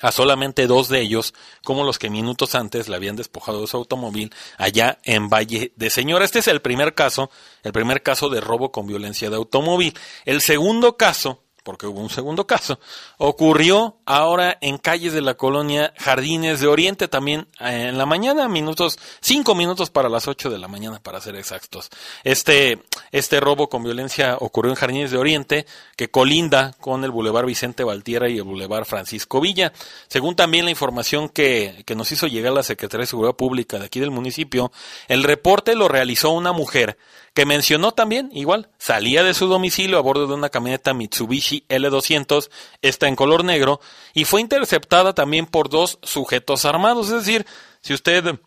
[0.00, 1.34] a solamente dos de ellos,
[1.64, 5.90] como los que minutos antes le habían despojado de su automóvil allá en Valle de
[5.90, 6.24] Señora.
[6.24, 7.30] Este es el primer caso,
[7.62, 9.94] el primer caso de robo con violencia de automóvil.
[10.24, 12.80] El segundo caso porque hubo un segundo caso,
[13.18, 18.48] ocurrió ahora en calles de la colonia Jardines de Oriente, también eh, en la mañana,
[18.48, 21.90] minutos, cinco minutos para las ocho de la mañana, para ser exactos.
[22.24, 27.44] Este, este robo con violencia ocurrió en Jardines de Oriente, que colinda con el Boulevard
[27.44, 29.74] Vicente Valtiera y el Boulevard Francisco Villa.
[30.06, 33.84] Según también la información que, que nos hizo llegar la Secretaría de Seguridad Pública de
[33.84, 34.72] aquí del municipio,
[35.06, 36.96] el reporte lo realizó una mujer
[37.34, 42.50] que mencionó también, igual, salía de su domicilio a bordo de una camioneta Mitsubishi L200,
[42.82, 43.80] está en color negro,
[44.14, 47.08] y fue interceptada también por dos sujetos armados.
[47.08, 47.46] Es decir,
[47.80, 48.38] si usted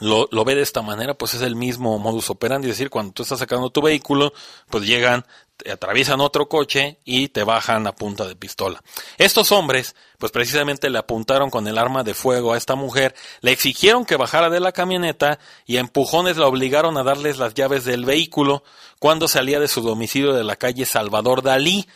[0.00, 3.22] lo, ve de esta manera, pues es el mismo modus operandi, es decir, cuando tú
[3.22, 4.32] estás sacando tu vehículo,
[4.70, 5.26] pues llegan,
[5.56, 8.82] te atraviesan otro coche y te bajan a punta de pistola.
[9.16, 13.50] Estos hombres, pues precisamente le apuntaron con el arma de fuego a esta mujer, le
[13.50, 17.84] exigieron que bajara de la camioneta y a empujones la obligaron a darles las llaves
[17.84, 18.62] del vehículo
[19.00, 21.88] cuando salía de su domicilio de la calle Salvador Dalí,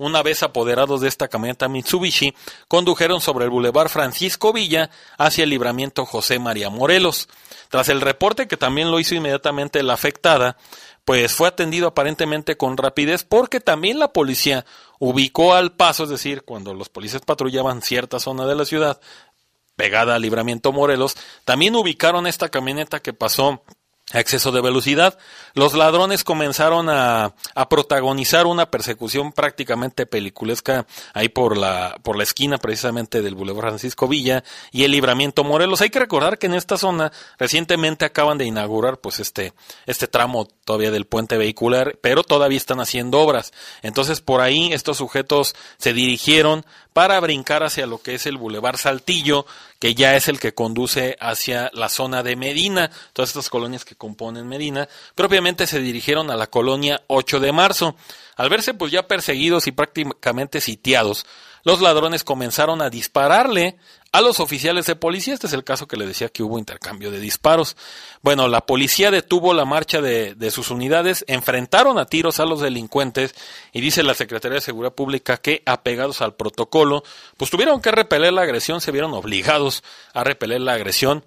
[0.00, 2.34] una vez apoderados de esta camioneta Mitsubishi,
[2.68, 4.88] condujeron sobre el bulevar Francisco Villa
[5.18, 7.28] hacia el libramiento José María Morelos.
[7.68, 10.56] Tras el reporte que también lo hizo inmediatamente la afectada,
[11.04, 14.64] pues fue atendido aparentemente con rapidez porque también la policía
[14.98, 19.02] ubicó al paso, es decir, cuando los policías patrullaban cierta zona de la ciudad,
[19.76, 23.62] pegada al libramiento Morelos, también ubicaron esta camioneta que pasó
[24.12, 25.18] exceso de velocidad,
[25.54, 32.24] los ladrones comenzaron a, a, protagonizar una persecución prácticamente peliculesca ahí por la, por la
[32.24, 34.42] esquina precisamente del Boulevard Francisco Villa
[34.72, 35.80] y el Libramiento Morelos.
[35.80, 39.52] Hay que recordar que en esta zona recientemente acaban de inaugurar pues este,
[39.86, 43.52] este tramo todavía del puente vehicular, pero todavía están haciendo obras.
[43.82, 48.76] Entonces por ahí estos sujetos se dirigieron para brincar hacia lo que es el Boulevard
[48.76, 49.46] Saltillo,
[49.80, 53.96] que ya es el que conduce hacia la zona de Medina, todas estas colonias que
[53.96, 57.96] componen Medina, propiamente se dirigieron a la colonia 8 de marzo.
[58.36, 61.24] Al verse pues ya perseguidos y prácticamente sitiados,
[61.62, 63.76] los ladrones comenzaron a dispararle
[64.12, 65.34] a los oficiales de policía.
[65.34, 67.76] Este es el caso que le decía que hubo intercambio de disparos.
[68.22, 73.34] Bueno, la policía detuvo la marcha de, sus unidades, enfrentaron a tiros a los delincuentes
[73.72, 77.02] y dice la Secretaría de Seguridad Pública que, apegados al protocolo,
[77.36, 79.82] pues tuvieron que repeler la agresión, se vieron obligados
[80.12, 81.24] a repeler la agresión.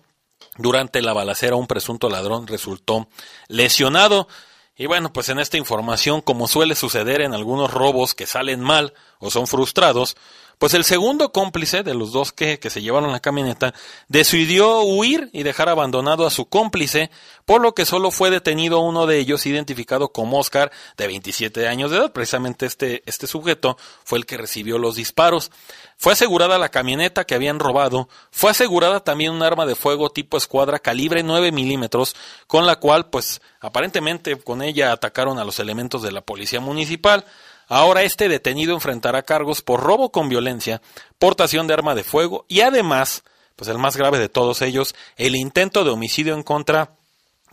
[0.58, 3.08] Durante la balacera, un presunto ladrón resultó
[3.48, 4.28] lesionado.
[4.76, 8.94] Y bueno, pues en esta información, como suele suceder en algunos robos que salen mal
[9.20, 10.18] o son frustrados,
[10.58, 13.74] pues el segundo cómplice de los dos que, que, se llevaron la camioneta
[14.08, 17.12] decidió huir y dejar abandonado a su cómplice,
[17.46, 21.92] por lo que solo fue detenido uno de ellos, identificado como Oscar, de 27 años
[21.92, 22.14] de edad.
[22.14, 25.52] Precisamente este, este sujeto fue el que recibió los disparos.
[25.98, 30.38] Fue asegurada la camioneta que habían robado, fue asegurada también un arma de fuego tipo
[30.38, 32.16] escuadra calibre 9 milímetros,
[32.48, 37.26] con la cual, pues, aparentemente con ella atacaron a los elementos de la policía municipal.
[37.68, 40.82] Ahora este detenido enfrentará cargos por robo con violencia,
[41.20, 43.24] portación de arma de fuego y además,
[43.56, 46.92] pues el más grave de todos ellos, el intento de homicidio en contra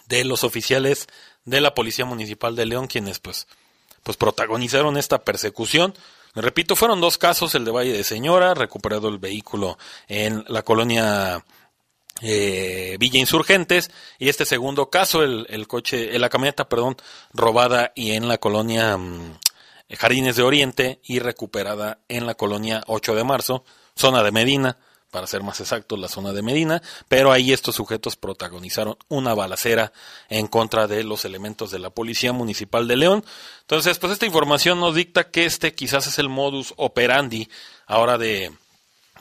[0.06, 1.06] de los oficiales
[1.44, 3.46] de la Policía Municipal de León, quienes pues,
[4.02, 5.94] pues protagonizaron esta persecución.
[6.34, 11.44] Repito, fueron dos casos, el de Valle de Señora, recuperado el vehículo en la colonia
[12.22, 16.96] eh, Villa Insurgentes, y este segundo caso, el, el coche, la camioneta, perdón,
[17.32, 19.38] robada y en la colonia mmm,
[19.98, 23.64] Jardines de Oriente y recuperada en la colonia 8 de marzo,
[23.94, 24.78] zona de Medina,
[25.10, 29.92] para ser más exactos, la zona de Medina, pero ahí estos sujetos protagonizaron una balacera
[30.28, 33.24] en contra de los elementos de la Policía Municipal de León.
[33.62, 37.48] Entonces, pues esta información nos dicta que este quizás es el modus operandi
[37.86, 38.52] ahora de,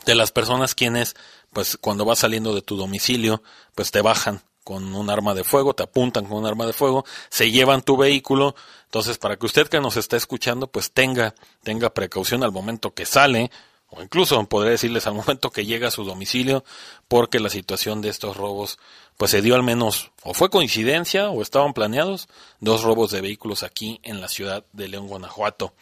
[0.05, 1.15] de las personas quienes,
[1.53, 3.41] pues cuando vas saliendo de tu domicilio,
[3.73, 7.05] pues te bajan con un arma de fuego, te apuntan con un arma de fuego,
[7.29, 8.55] se llevan tu vehículo.
[8.85, 13.05] Entonces, para que usted que nos está escuchando, pues tenga, tenga precaución al momento que
[13.05, 13.51] sale,
[13.91, 16.63] o incluso podría decirles al momento que llega a su domicilio,
[17.07, 18.77] porque la situación de estos robos,
[19.17, 22.27] pues se dio al menos, o fue coincidencia, o estaban planeados,
[22.59, 25.73] dos robos de vehículos aquí en la ciudad de León, Guanajuato.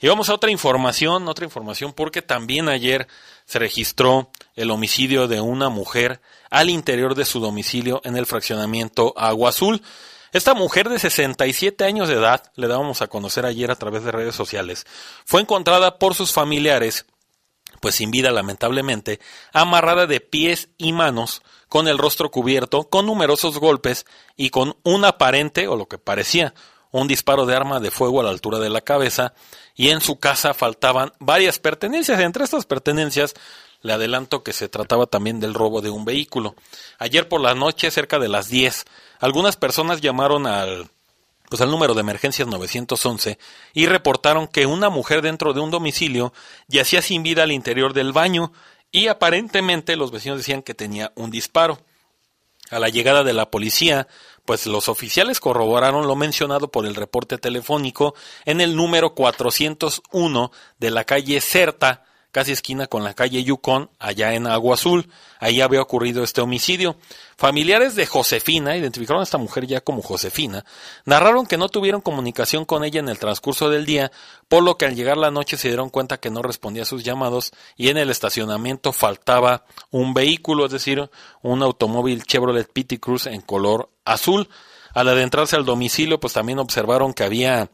[0.00, 3.06] Y vamos a otra información, otra información, porque también ayer
[3.46, 6.20] se registró el homicidio de una mujer
[6.50, 9.82] al interior de su domicilio en el fraccionamiento Agua Azul.
[10.32, 14.12] Esta mujer de 67 años de edad, le dábamos a conocer ayer a través de
[14.12, 14.84] redes sociales,
[15.24, 17.06] fue encontrada por sus familiares,
[17.80, 19.20] pues sin vida lamentablemente,
[19.52, 25.04] amarrada de pies y manos, con el rostro cubierto, con numerosos golpes y con un
[25.04, 26.54] aparente, o lo que parecía,
[26.90, 29.34] un disparo de arma de fuego a la altura de la cabeza,
[29.74, 32.20] y en su casa faltaban varias pertenencias.
[32.20, 33.34] Entre estas pertenencias
[33.82, 36.54] le adelanto que se trataba también del robo de un vehículo.
[36.98, 38.84] Ayer por la noche, cerca de las 10,
[39.20, 40.90] algunas personas llamaron al
[41.48, 43.38] pues al número de emergencias 911
[43.72, 46.32] y reportaron que una mujer dentro de un domicilio
[46.66, 48.52] yacía sin vida al interior del baño
[48.90, 51.78] y aparentemente los vecinos decían que tenía un disparo.
[52.68, 54.08] A la llegada de la policía,
[54.46, 58.14] pues los oficiales corroboraron lo mencionado por el reporte telefónico
[58.46, 62.05] en el número 401 de la calle Certa,
[62.36, 65.08] casi esquina con la calle Yukon, allá en Agua Azul.
[65.40, 66.96] Ahí había ocurrido este homicidio.
[67.38, 70.62] Familiares de Josefina, identificaron a esta mujer ya como Josefina,
[71.06, 74.12] narraron que no tuvieron comunicación con ella en el transcurso del día,
[74.48, 77.02] por lo que al llegar la noche se dieron cuenta que no respondía a sus
[77.02, 81.08] llamados y en el estacionamiento faltaba un vehículo, es decir,
[81.40, 84.50] un automóvil Chevrolet Pitty Cruz en color azul.
[84.92, 87.70] Al adentrarse al domicilio, pues también observaron que había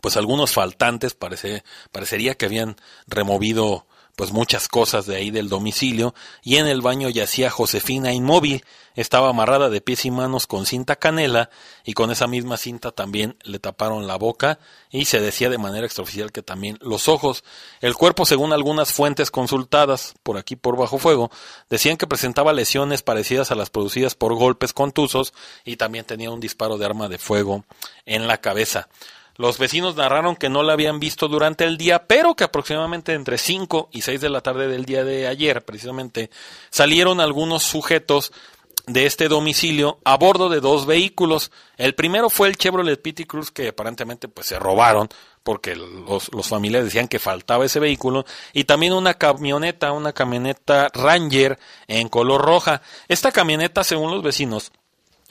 [0.00, 2.76] pues algunos faltantes, parece, parecería que habían
[3.06, 3.86] removido
[4.18, 8.64] pues muchas cosas de ahí del domicilio y en el baño yacía Josefina inmóvil,
[8.96, 11.50] estaba amarrada de pies y manos con cinta canela
[11.84, 14.58] y con esa misma cinta también le taparon la boca
[14.90, 17.44] y se decía de manera extraoficial que también los ojos.
[17.80, 21.30] El cuerpo, según algunas fuentes consultadas por aquí por bajo fuego,
[21.70, 25.32] decían que presentaba lesiones parecidas a las producidas por golpes contusos
[25.64, 27.64] y también tenía un disparo de arma de fuego
[28.04, 28.88] en la cabeza.
[29.38, 33.38] Los vecinos narraron que no la habían visto durante el día, pero que aproximadamente entre
[33.38, 36.28] 5 y 6 de la tarde del día de ayer, precisamente,
[36.70, 38.32] salieron algunos sujetos
[38.88, 41.52] de este domicilio a bordo de dos vehículos.
[41.76, 45.08] El primero fue el Chevrolet Cruz que aparentemente pues se robaron
[45.44, 50.88] porque los, los, familiares decían que faltaba ese vehículo y también una camioneta, una camioneta
[50.92, 52.82] Ranger en color roja.
[53.06, 54.72] Esta camioneta, según los vecinos,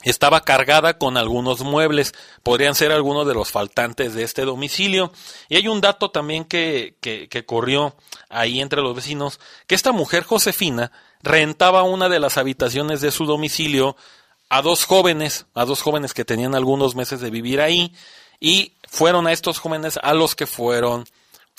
[0.09, 5.11] estaba cargada con algunos muebles, podrían ser algunos de los faltantes de este domicilio.
[5.49, 7.95] Y hay un dato también que, que, que, corrió
[8.29, 10.91] ahí entre los vecinos, que esta mujer Josefina
[11.23, 13.95] rentaba una de las habitaciones de su domicilio
[14.49, 17.93] a dos jóvenes, a dos jóvenes que tenían algunos meses de vivir ahí,
[18.39, 21.05] y fueron a estos jóvenes a los que fueron,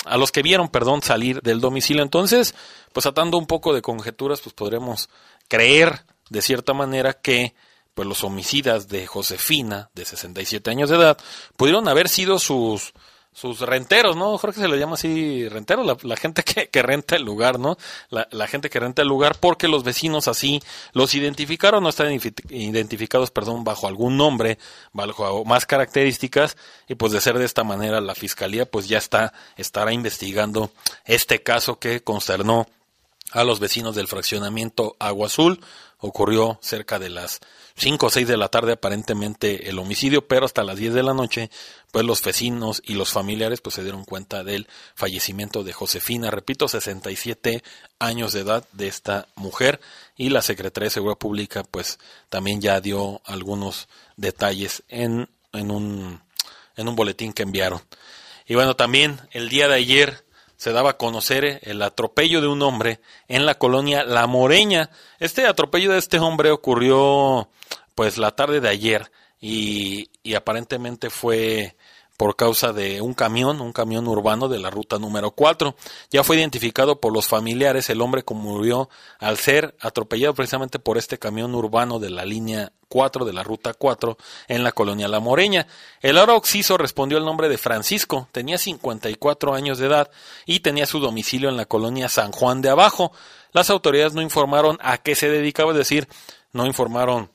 [0.04, 2.02] a los que vieron, perdón, salir del domicilio.
[2.02, 2.54] Entonces,
[2.92, 5.08] pues atando un poco de conjeturas, pues podremos
[5.48, 7.54] creer de cierta manera que
[7.98, 11.18] pues los homicidas de Josefina, de 67 años de edad,
[11.56, 12.92] pudieron haber sido sus,
[13.32, 14.38] sus renteros, ¿no?
[14.38, 17.76] Creo que se le llama así renteros, la, gente que, que, renta el lugar, ¿no?
[18.08, 22.12] La, la, gente que renta el lugar porque los vecinos así los identificaron, no están
[22.50, 24.60] identificados, perdón, bajo algún nombre,
[24.92, 29.32] bajo más características, y pues de ser de esta manera la fiscalía pues ya está,
[29.56, 30.70] estará investigando
[31.04, 32.68] este caso que consternó
[33.32, 35.60] a los vecinos del fraccionamiento Agua Azul,
[35.98, 37.40] ocurrió cerca de las
[37.76, 41.14] 5 o 6 de la tarde aparentemente el homicidio, pero hasta las 10 de la
[41.14, 41.50] noche,
[41.90, 46.68] pues los vecinos y los familiares pues se dieron cuenta del fallecimiento de Josefina, repito,
[46.68, 47.62] 67
[47.98, 49.80] años de edad de esta mujer
[50.16, 56.20] y la Secretaría de Seguridad Pública pues también ya dio algunos detalles en, en un
[56.76, 57.82] en un boletín que enviaron.
[58.46, 60.24] Y bueno, también el día de ayer
[60.58, 64.90] se daba a conocer el atropello de un hombre en la colonia La Moreña.
[65.20, 67.48] Este atropello de este hombre ocurrió
[67.94, 71.76] pues la tarde de ayer y, y aparentemente fue
[72.18, 75.76] por causa de un camión, un camión urbano de la ruta número 4.
[76.10, 78.90] Ya fue identificado por los familiares el hombre que murió
[79.20, 83.72] al ser atropellado precisamente por este camión urbano de la línea 4 de la ruta
[83.72, 85.68] 4 en la colonia La Moreña.
[86.00, 90.10] El ahora occiso respondió el nombre de Francisco, tenía 54 años de edad
[90.44, 93.12] y tenía su domicilio en la colonia San Juan de Abajo.
[93.52, 96.08] Las autoridades no informaron a qué se dedicaba, es decir,
[96.52, 97.30] no informaron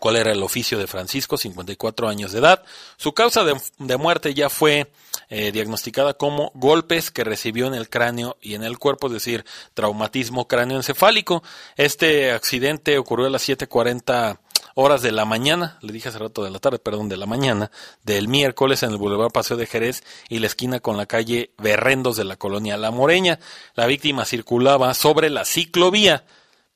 [0.00, 2.64] cuál era el oficio de Francisco, 54 años de edad.
[2.96, 4.90] Su causa de, muerte ya fue
[5.28, 9.44] eh, diagnosticada como golpes que recibió en el cráneo y en el cuerpo, es decir,
[9.74, 11.42] traumatismo cráneoencefálico.
[11.76, 14.40] Este accidente ocurrió a las 7.40
[14.74, 17.70] horas de la mañana, le dije hace rato de la tarde, perdón, de la mañana,
[18.02, 22.16] del miércoles en el Boulevard Paseo de Jerez y la esquina con la calle Berrendos
[22.16, 23.38] de la colonia La Moreña.
[23.74, 26.24] La víctima circulaba sobre la ciclovía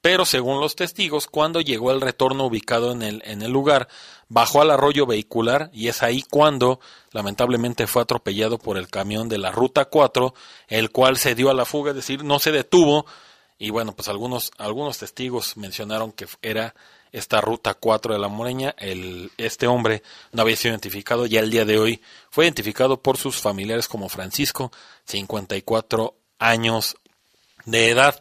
[0.05, 3.89] pero según los testigos, cuando llegó el retorno ubicado en el, en el lugar,
[4.29, 6.79] bajó al arroyo vehicular y es ahí cuando
[7.13, 10.35] lamentablemente fue atropellado por el camión de la Ruta 4,
[10.69, 13.07] el cual se dio a la fuga, es decir, no se detuvo
[13.59, 16.75] y bueno, pues algunos, algunos testigos mencionaron que era
[17.11, 20.03] esta Ruta 4 de la Moreña, el, este hombre
[20.33, 24.11] no había sido identificado y al día de hoy fue identificado por sus familiares como
[24.11, 24.71] Francisco,
[25.07, 26.95] 54 años
[27.65, 28.21] de edad.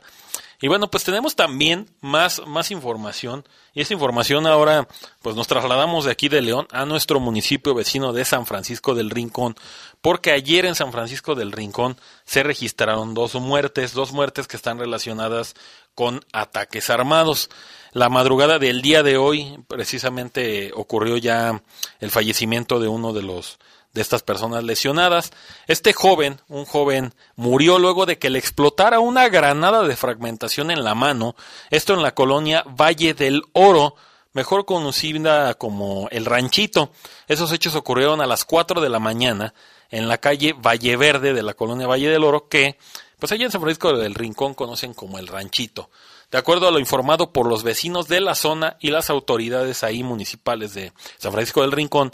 [0.63, 3.45] Y bueno, pues tenemos también más, más información.
[3.73, 4.87] Y esta información ahora,
[5.21, 9.09] pues nos trasladamos de aquí de León a nuestro municipio vecino de San Francisco del
[9.09, 9.57] Rincón,
[9.99, 14.79] porque ayer en San Francisco del Rincón se registraron dos muertes, dos muertes que están
[14.79, 15.53] relacionadas
[15.95, 17.49] con ataques armados.
[17.91, 21.61] La madrugada del día de hoy, precisamente ocurrió ya
[21.99, 23.59] el fallecimiento de uno de los
[23.93, 25.31] de estas personas lesionadas.
[25.67, 30.83] Este joven, un joven, murió luego de que le explotara una granada de fragmentación en
[30.83, 31.35] la mano,
[31.69, 33.95] esto en la colonia Valle del Oro,
[34.33, 36.91] mejor conocida como El Ranchito.
[37.27, 39.53] Esos hechos ocurrieron a las 4 de la mañana
[39.91, 42.79] en la calle Valle Verde de la colonia Valle del Oro, que
[43.19, 45.91] pues allá en San Francisco del Rincón conocen como El Ranchito.
[46.31, 50.01] De acuerdo a lo informado por los vecinos de la zona y las autoridades ahí
[50.01, 52.11] municipales de San Francisco del Rincón,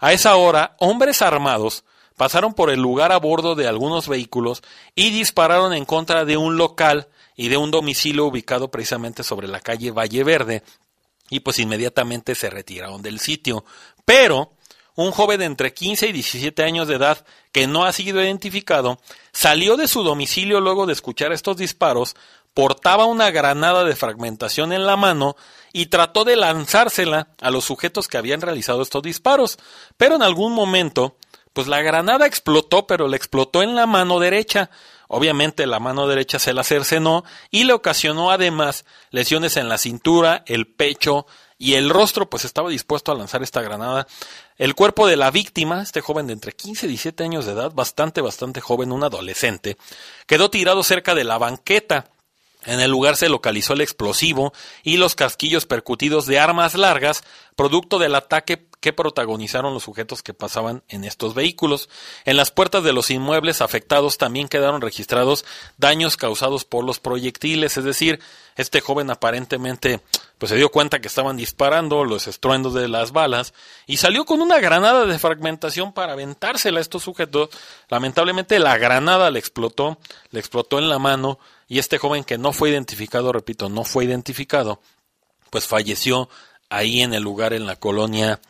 [0.00, 1.84] a esa hora, hombres armados
[2.16, 4.62] pasaron por el lugar a bordo de algunos vehículos
[4.94, 9.60] y dispararon en contra de un local y de un domicilio ubicado precisamente sobre la
[9.60, 10.62] calle Valle Verde
[11.30, 13.64] y pues inmediatamente se retiraron del sitio.
[14.04, 14.52] Pero
[14.96, 18.98] un joven de entre 15 y 17 años de edad que no ha sido identificado,
[19.32, 22.16] salió de su domicilio luego de escuchar estos disparos,
[22.52, 25.36] portaba una granada de fragmentación en la mano
[25.72, 29.58] y trató de lanzársela a los sujetos que habían realizado estos disparos,
[29.96, 31.16] pero en algún momento,
[31.52, 34.70] pues la granada explotó, pero le explotó en la mano derecha.
[35.08, 40.44] Obviamente la mano derecha se la cercenó y le ocasionó además lesiones en la cintura,
[40.46, 41.26] el pecho,
[41.58, 44.06] y el rostro pues estaba dispuesto a lanzar esta granada.
[44.56, 47.72] El cuerpo de la víctima, este joven de entre 15 y 17 años de edad,
[47.72, 49.76] bastante, bastante joven, un adolescente,
[50.26, 52.12] quedó tirado cerca de la banqueta.
[52.68, 54.52] En el lugar se localizó el explosivo
[54.82, 57.24] y los casquillos percutidos de armas largas,
[57.56, 61.88] producto del ataque que protagonizaron los sujetos que pasaban en estos vehículos.
[62.26, 65.46] En las puertas de los inmuebles afectados también quedaron registrados
[65.78, 68.20] daños causados por los proyectiles, es decir,
[68.56, 70.02] este joven aparentemente
[70.36, 73.54] pues se dio cuenta que estaban disparando los estruendos de las balas
[73.86, 77.48] y salió con una granada de fragmentación para aventársela a estos sujetos.
[77.88, 79.98] Lamentablemente la granada le explotó,
[80.32, 81.38] le explotó en la mano
[81.68, 84.80] y este joven que no fue identificado, repito, no fue identificado,
[85.50, 86.28] pues falleció
[86.70, 88.40] ahí en el lugar en la colonia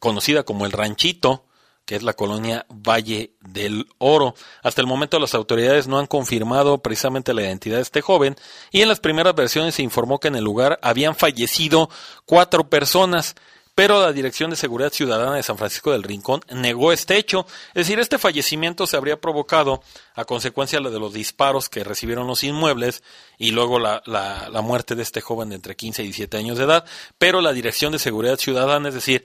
[0.00, 1.44] conocida como el Ranchito,
[1.84, 4.34] que es la colonia Valle del Oro.
[4.62, 8.36] Hasta el momento las autoridades no han confirmado precisamente la identidad de este joven
[8.70, 11.90] y en las primeras versiones se informó que en el lugar habían fallecido
[12.26, 13.34] cuatro personas
[13.80, 17.46] pero la Dirección de Seguridad Ciudadana de San Francisco del Rincón negó este hecho.
[17.68, 19.82] Es decir, este fallecimiento se habría provocado
[20.14, 23.02] a consecuencia de los disparos que recibieron los inmuebles
[23.38, 26.64] y luego la, la, muerte de este joven de entre 15 y 17 años de
[26.64, 26.84] edad,
[27.16, 29.24] pero la Dirección de Seguridad Ciudadana, es decir,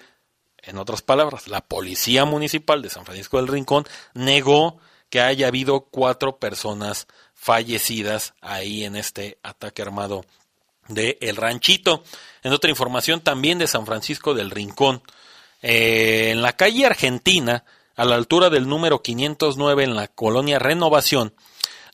[0.64, 4.78] en otras palabras, la Policía Municipal de San Francisco del Rincón negó
[5.10, 10.24] que haya habido cuatro personas fallecidas ahí en este ataque armado
[10.88, 12.04] de El Ranchito.
[12.44, 15.02] En otra información también de San Francisco del Rincón,
[15.62, 17.66] eh, en la calle Argentina,
[17.96, 21.34] a la altura del número 509 en la colonia Renovación,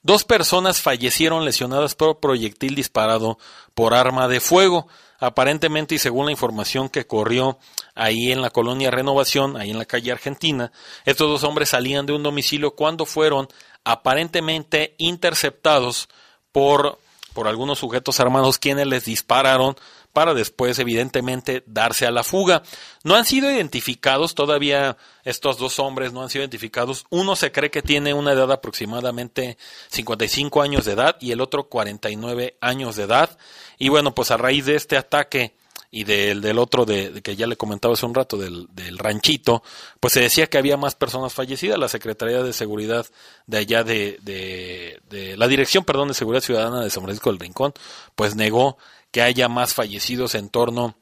[0.04, 3.38] dos personas fallecieron lesionadas por proyectil disparado
[3.74, 4.88] por arma de fuego.
[5.20, 7.60] Aparentemente y según la información que corrió
[7.94, 10.72] ahí en la colonia Renovación, ahí en la calle Argentina,
[11.06, 13.48] estos dos hombres salían de un domicilio cuando fueron
[13.84, 16.10] aparentemente interceptados
[16.52, 16.98] por
[17.34, 19.76] por algunos sujetos armados quienes les dispararon
[20.14, 22.64] para después evidentemente darse a la fuga.
[23.04, 27.06] No han sido identificados todavía estos dos hombres, no han sido identificados.
[27.10, 29.58] Uno se cree que tiene una edad aproximadamente
[29.90, 33.38] 55 años de edad y el otro 49 años de edad.
[33.78, 35.54] Y bueno, pues a raíz de este ataque
[35.94, 39.62] y del, del otro de, que ya le comentaba hace un rato del, del, ranchito,
[40.00, 41.78] pues se decía que había más personas fallecidas.
[41.78, 43.06] La Secretaría de Seguridad
[43.46, 47.40] de allá de, de, de la Dirección, perdón, de Seguridad Ciudadana de San Francisco del
[47.40, 47.74] Rincón,
[48.16, 48.78] pues negó
[49.12, 50.96] que haya más fallecidos en torno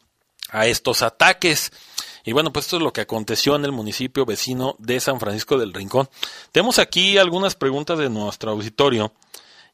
[0.49, 1.71] a estos ataques.
[2.25, 5.59] Y bueno, pues esto es lo que aconteció en el municipio vecino de San Francisco
[5.59, 6.09] del Rincón.
[6.51, 9.13] Tenemos aquí algunas preguntas de nuestro auditorio.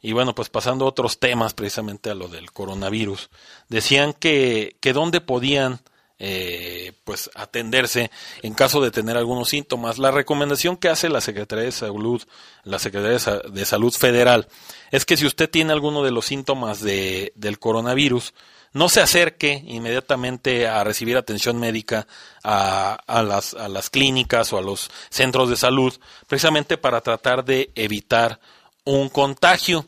[0.02, 3.30] Y bueno, pues pasando a otros temas, precisamente a lo del coronavirus,
[3.70, 5.82] decían que, que dónde podían
[6.18, 8.10] eh, pues atenderse
[8.42, 9.98] en caso de tener algunos síntomas.
[9.98, 12.24] La recomendación que hace la Secretaría de Salud,
[12.64, 13.20] la Secretaría
[13.50, 14.48] de Salud Federal,
[14.92, 18.34] es que si usted tiene alguno de los síntomas de, del coronavirus,
[18.72, 22.08] no se acerque inmediatamente a recibir atención médica
[22.44, 25.94] a, a, las, a las clínicas o a los centros de salud,
[26.28, 28.40] precisamente para tratar de evitar
[28.86, 29.88] un contagio.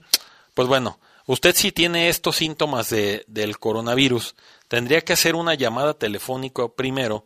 [0.53, 4.35] Pues bueno, usted si tiene estos síntomas de, del coronavirus,
[4.67, 7.25] tendría que hacer una llamada telefónica primero,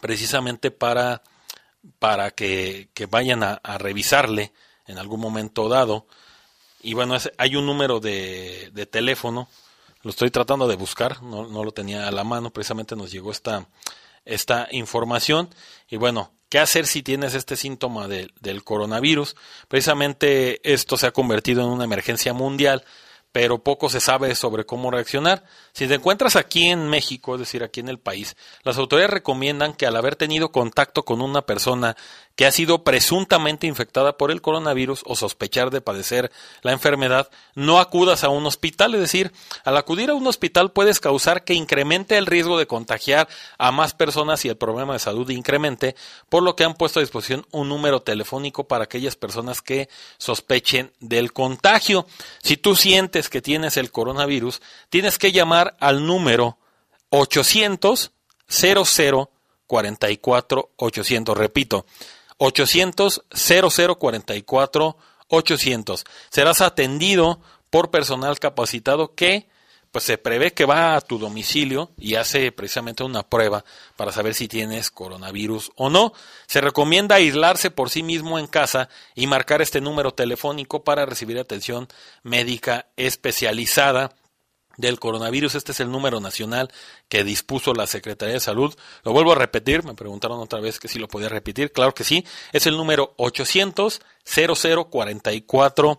[0.00, 1.22] precisamente para,
[1.98, 4.52] para que, que vayan a, revisarle
[4.86, 6.06] en algún momento dado.
[6.82, 9.48] Y bueno, hay un número de, de teléfono,
[10.02, 13.32] lo estoy tratando de buscar, no, no, lo tenía a la mano, precisamente nos llegó
[13.32, 13.66] esta,
[14.26, 15.48] esta información.
[15.88, 19.34] Y bueno, ¿Qué hacer si tienes este síntoma del coronavirus?
[19.66, 22.84] Precisamente esto se ha convertido en una emergencia mundial
[23.36, 25.44] pero poco se sabe sobre cómo reaccionar.
[25.76, 29.74] Si te encuentras aquí en México, es decir, aquí en el país, las autoridades recomiendan
[29.74, 31.98] que al haber tenido contacto con una persona
[32.34, 37.78] que ha sido presuntamente infectada por el coronavirus o sospechar de padecer la enfermedad, no
[37.78, 38.94] acudas a un hospital.
[38.94, 39.32] Es decir,
[39.64, 43.92] al acudir a un hospital puedes causar que incremente el riesgo de contagiar a más
[43.92, 45.94] personas y el problema de salud incremente,
[46.30, 50.92] por lo que han puesto a disposición un número telefónico para aquellas personas que sospechen
[51.00, 52.06] del contagio.
[52.42, 56.58] Si tú sientes que tienes el coronavirus, tienes que llamar al número
[57.10, 58.12] 800
[58.48, 59.30] 00
[59.66, 61.36] 44 800.
[61.36, 61.86] Repito,
[62.38, 64.96] 800 00 44
[65.28, 66.04] 800.
[66.30, 67.40] Serás atendido
[67.70, 69.48] por personal capacitado que
[69.96, 73.64] pues se prevé que va a tu domicilio y hace precisamente una prueba
[73.96, 76.12] para saber si tienes coronavirus o no.
[76.46, 81.38] Se recomienda aislarse por sí mismo en casa y marcar este número telefónico para recibir
[81.38, 81.88] atención
[82.22, 84.12] médica especializada
[84.76, 85.54] del coronavirus.
[85.54, 86.70] Este es el número nacional
[87.08, 88.74] que dispuso la Secretaría de Salud.
[89.04, 91.72] Lo vuelvo a repetir, me preguntaron otra vez que si lo podía repetir.
[91.72, 95.98] Claro que sí, es el número 800 0044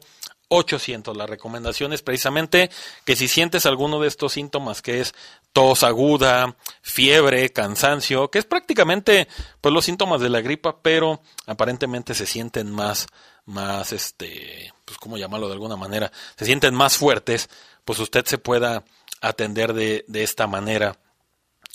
[0.49, 1.17] 800.
[1.17, 2.69] La recomendación es precisamente
[3.05, 5.13] que si sientes alguno de estos síntomas, que es
[5.53, 9.27] tos aguda, fiebre, cansancio, que es prácticamente
[9.61, 13.07] pues los síntomas de la gripa, pero aparentemente se sienten más,
[13.45, 17.49] más, este, pues cómo llamarlo de alguna manera, se sienten más fuertes,
[17.87, 18.83] pues usted se pueda
[19.21, 20.97] atender de, de esta manera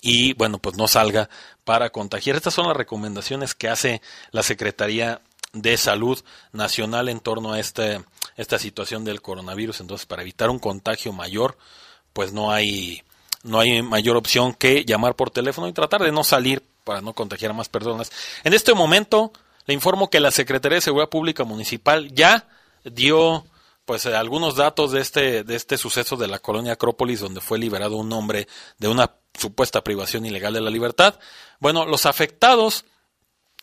[0.02, 1.30] y bueno, pues no salga
[1.64, 2.36] para contagiar.
[2.36, 5.22] Estas son las recomendaciones que hace la Secretaría
[5.54, 8.04] de Salud Nacional en torno a este,
[8.36, 9.80] esta situación del coronavirus.
[9.80, 11.56] Entonces, para evitar un contagio mayor,
[12.12, 13.02] pues no hay,
[13.42, 17.14] no hay mayor opción que llamar por teléfono y tratar de no salir para no
[17.14, 18.12] contagiar a más personas.
[18.44, 19.32] En este momento,
[19.64, 22.48] le informo que la Secretaría de Seguridad Pública Municipal ya
[22.84, 23.46] dio
[23.84, 27.96] pues algunos datos de este de este suceso de la colonia Acrópolis donde fue liberado
[27.96, 28.46] un hombre
[28.78, 31.18] de una supuesta privación ilegal de la libertad.
[31.58, 32.84] Bueno, los afectados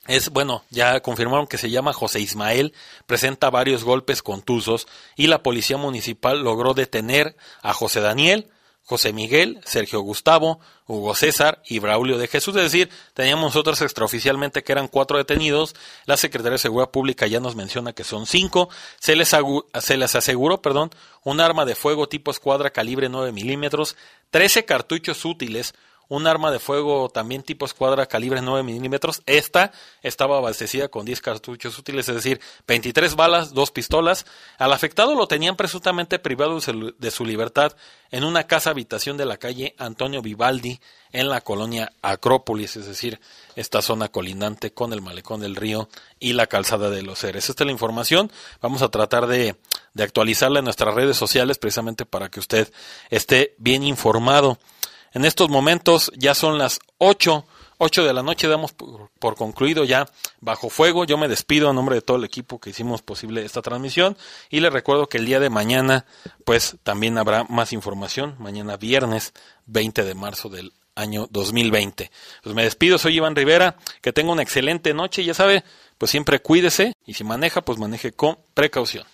[0.08, 2.74] es, bueno, ya confirmaron que se llama José Ismael,
[3.06, 8.50] presenta varios golpes contusos y la policía municipal logró detener a José Daniel,
[8.90, 12.56] José Miguel, Sergio Gustavo, Hugo César y Braulio de Jesús.
[12.56, 15.76] Es decir, teníamos nosotros extraoficialmente que eran cuatro detenidos.
[16.08, 18.68] La Secretaría de Seguridad Pública ya nos menciona que son cinco.
[19.00, 19.30] Se les,
[19.80, 20.90] se les aseguró, perdón,
[21.24, 23.96] un arma de fuego tipo escuadra calibre 9 milímetros,
[24.32, 25.76] 13 cartuchos útiles,
[26.10, 29.22] un arma de fuego también tipo escuadra calibre 9 milímetros.
[29.26, 34.26] Esta estaba abastecida con 10 cartuchos útiles, es decir, 23 balas, dos pistolas.
[34.57, 37.76] Al afectado lo tenían presuntamente privado de su libertad
[38.12, 40.80] en una casa habitación de la calle Antonio Vivaldi
[41.12, 43.20] en la colonia Acrópolis, es decir,
[43.55, 45.89] esta zona colindante con el malecón del río
[46.20, 47.49] y la calzada de los seres.
[47.49, 48.32] Esta es la información.
[48.62, 49.55] Vamos a tratar de,
[49.93, 52.72] de actualizarla en nuestras redes sociales precisamente para que usted
[53.10, 54.57] esté bien informado.
[55.14, 57.45] En estos momentos ya son las 8,
[57.80, 60.07] 8 de la noche, damos por, concluido ya
[60.39, 61.05] bajo fuego.
[61.05, 64.18] Yo me despido a nombre de todo el equipo que hicimos posible esta transmisión
[64.49, 66.05] y les recuerdo que el día de mañana
[66.45, 69.34] pues también habrá más información, mañana viernes
[69.66, 72.12] 20 de marzo del año 2020.
[72.43, 75.64] Pues me despido, soy Iván Rivera, que tenga una excelente noche, ya sabe,
[75.97, 79.05] pues siempre cuídese y si maneja, pues maneje con precaución.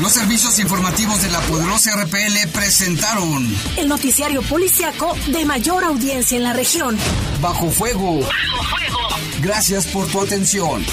[0.00, 6.42] Los servicios informativos de la poderosa RPL presentaron el noticiario policiaco de mayor audiencia en
[6.42, 6.98] la región.
[7.40, 8.20] Bajo fuego.
[8.20, 8.98] Bajo fuego.
[9.40, 10.84] Gracias por tu atención.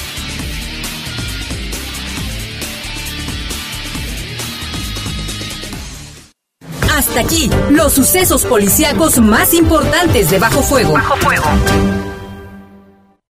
[6.96, 10.94] Hasta aquí, los sucesos policíacos más importantes de Bajo Fuego.
[10.94, 12.13] Bajo Fuego.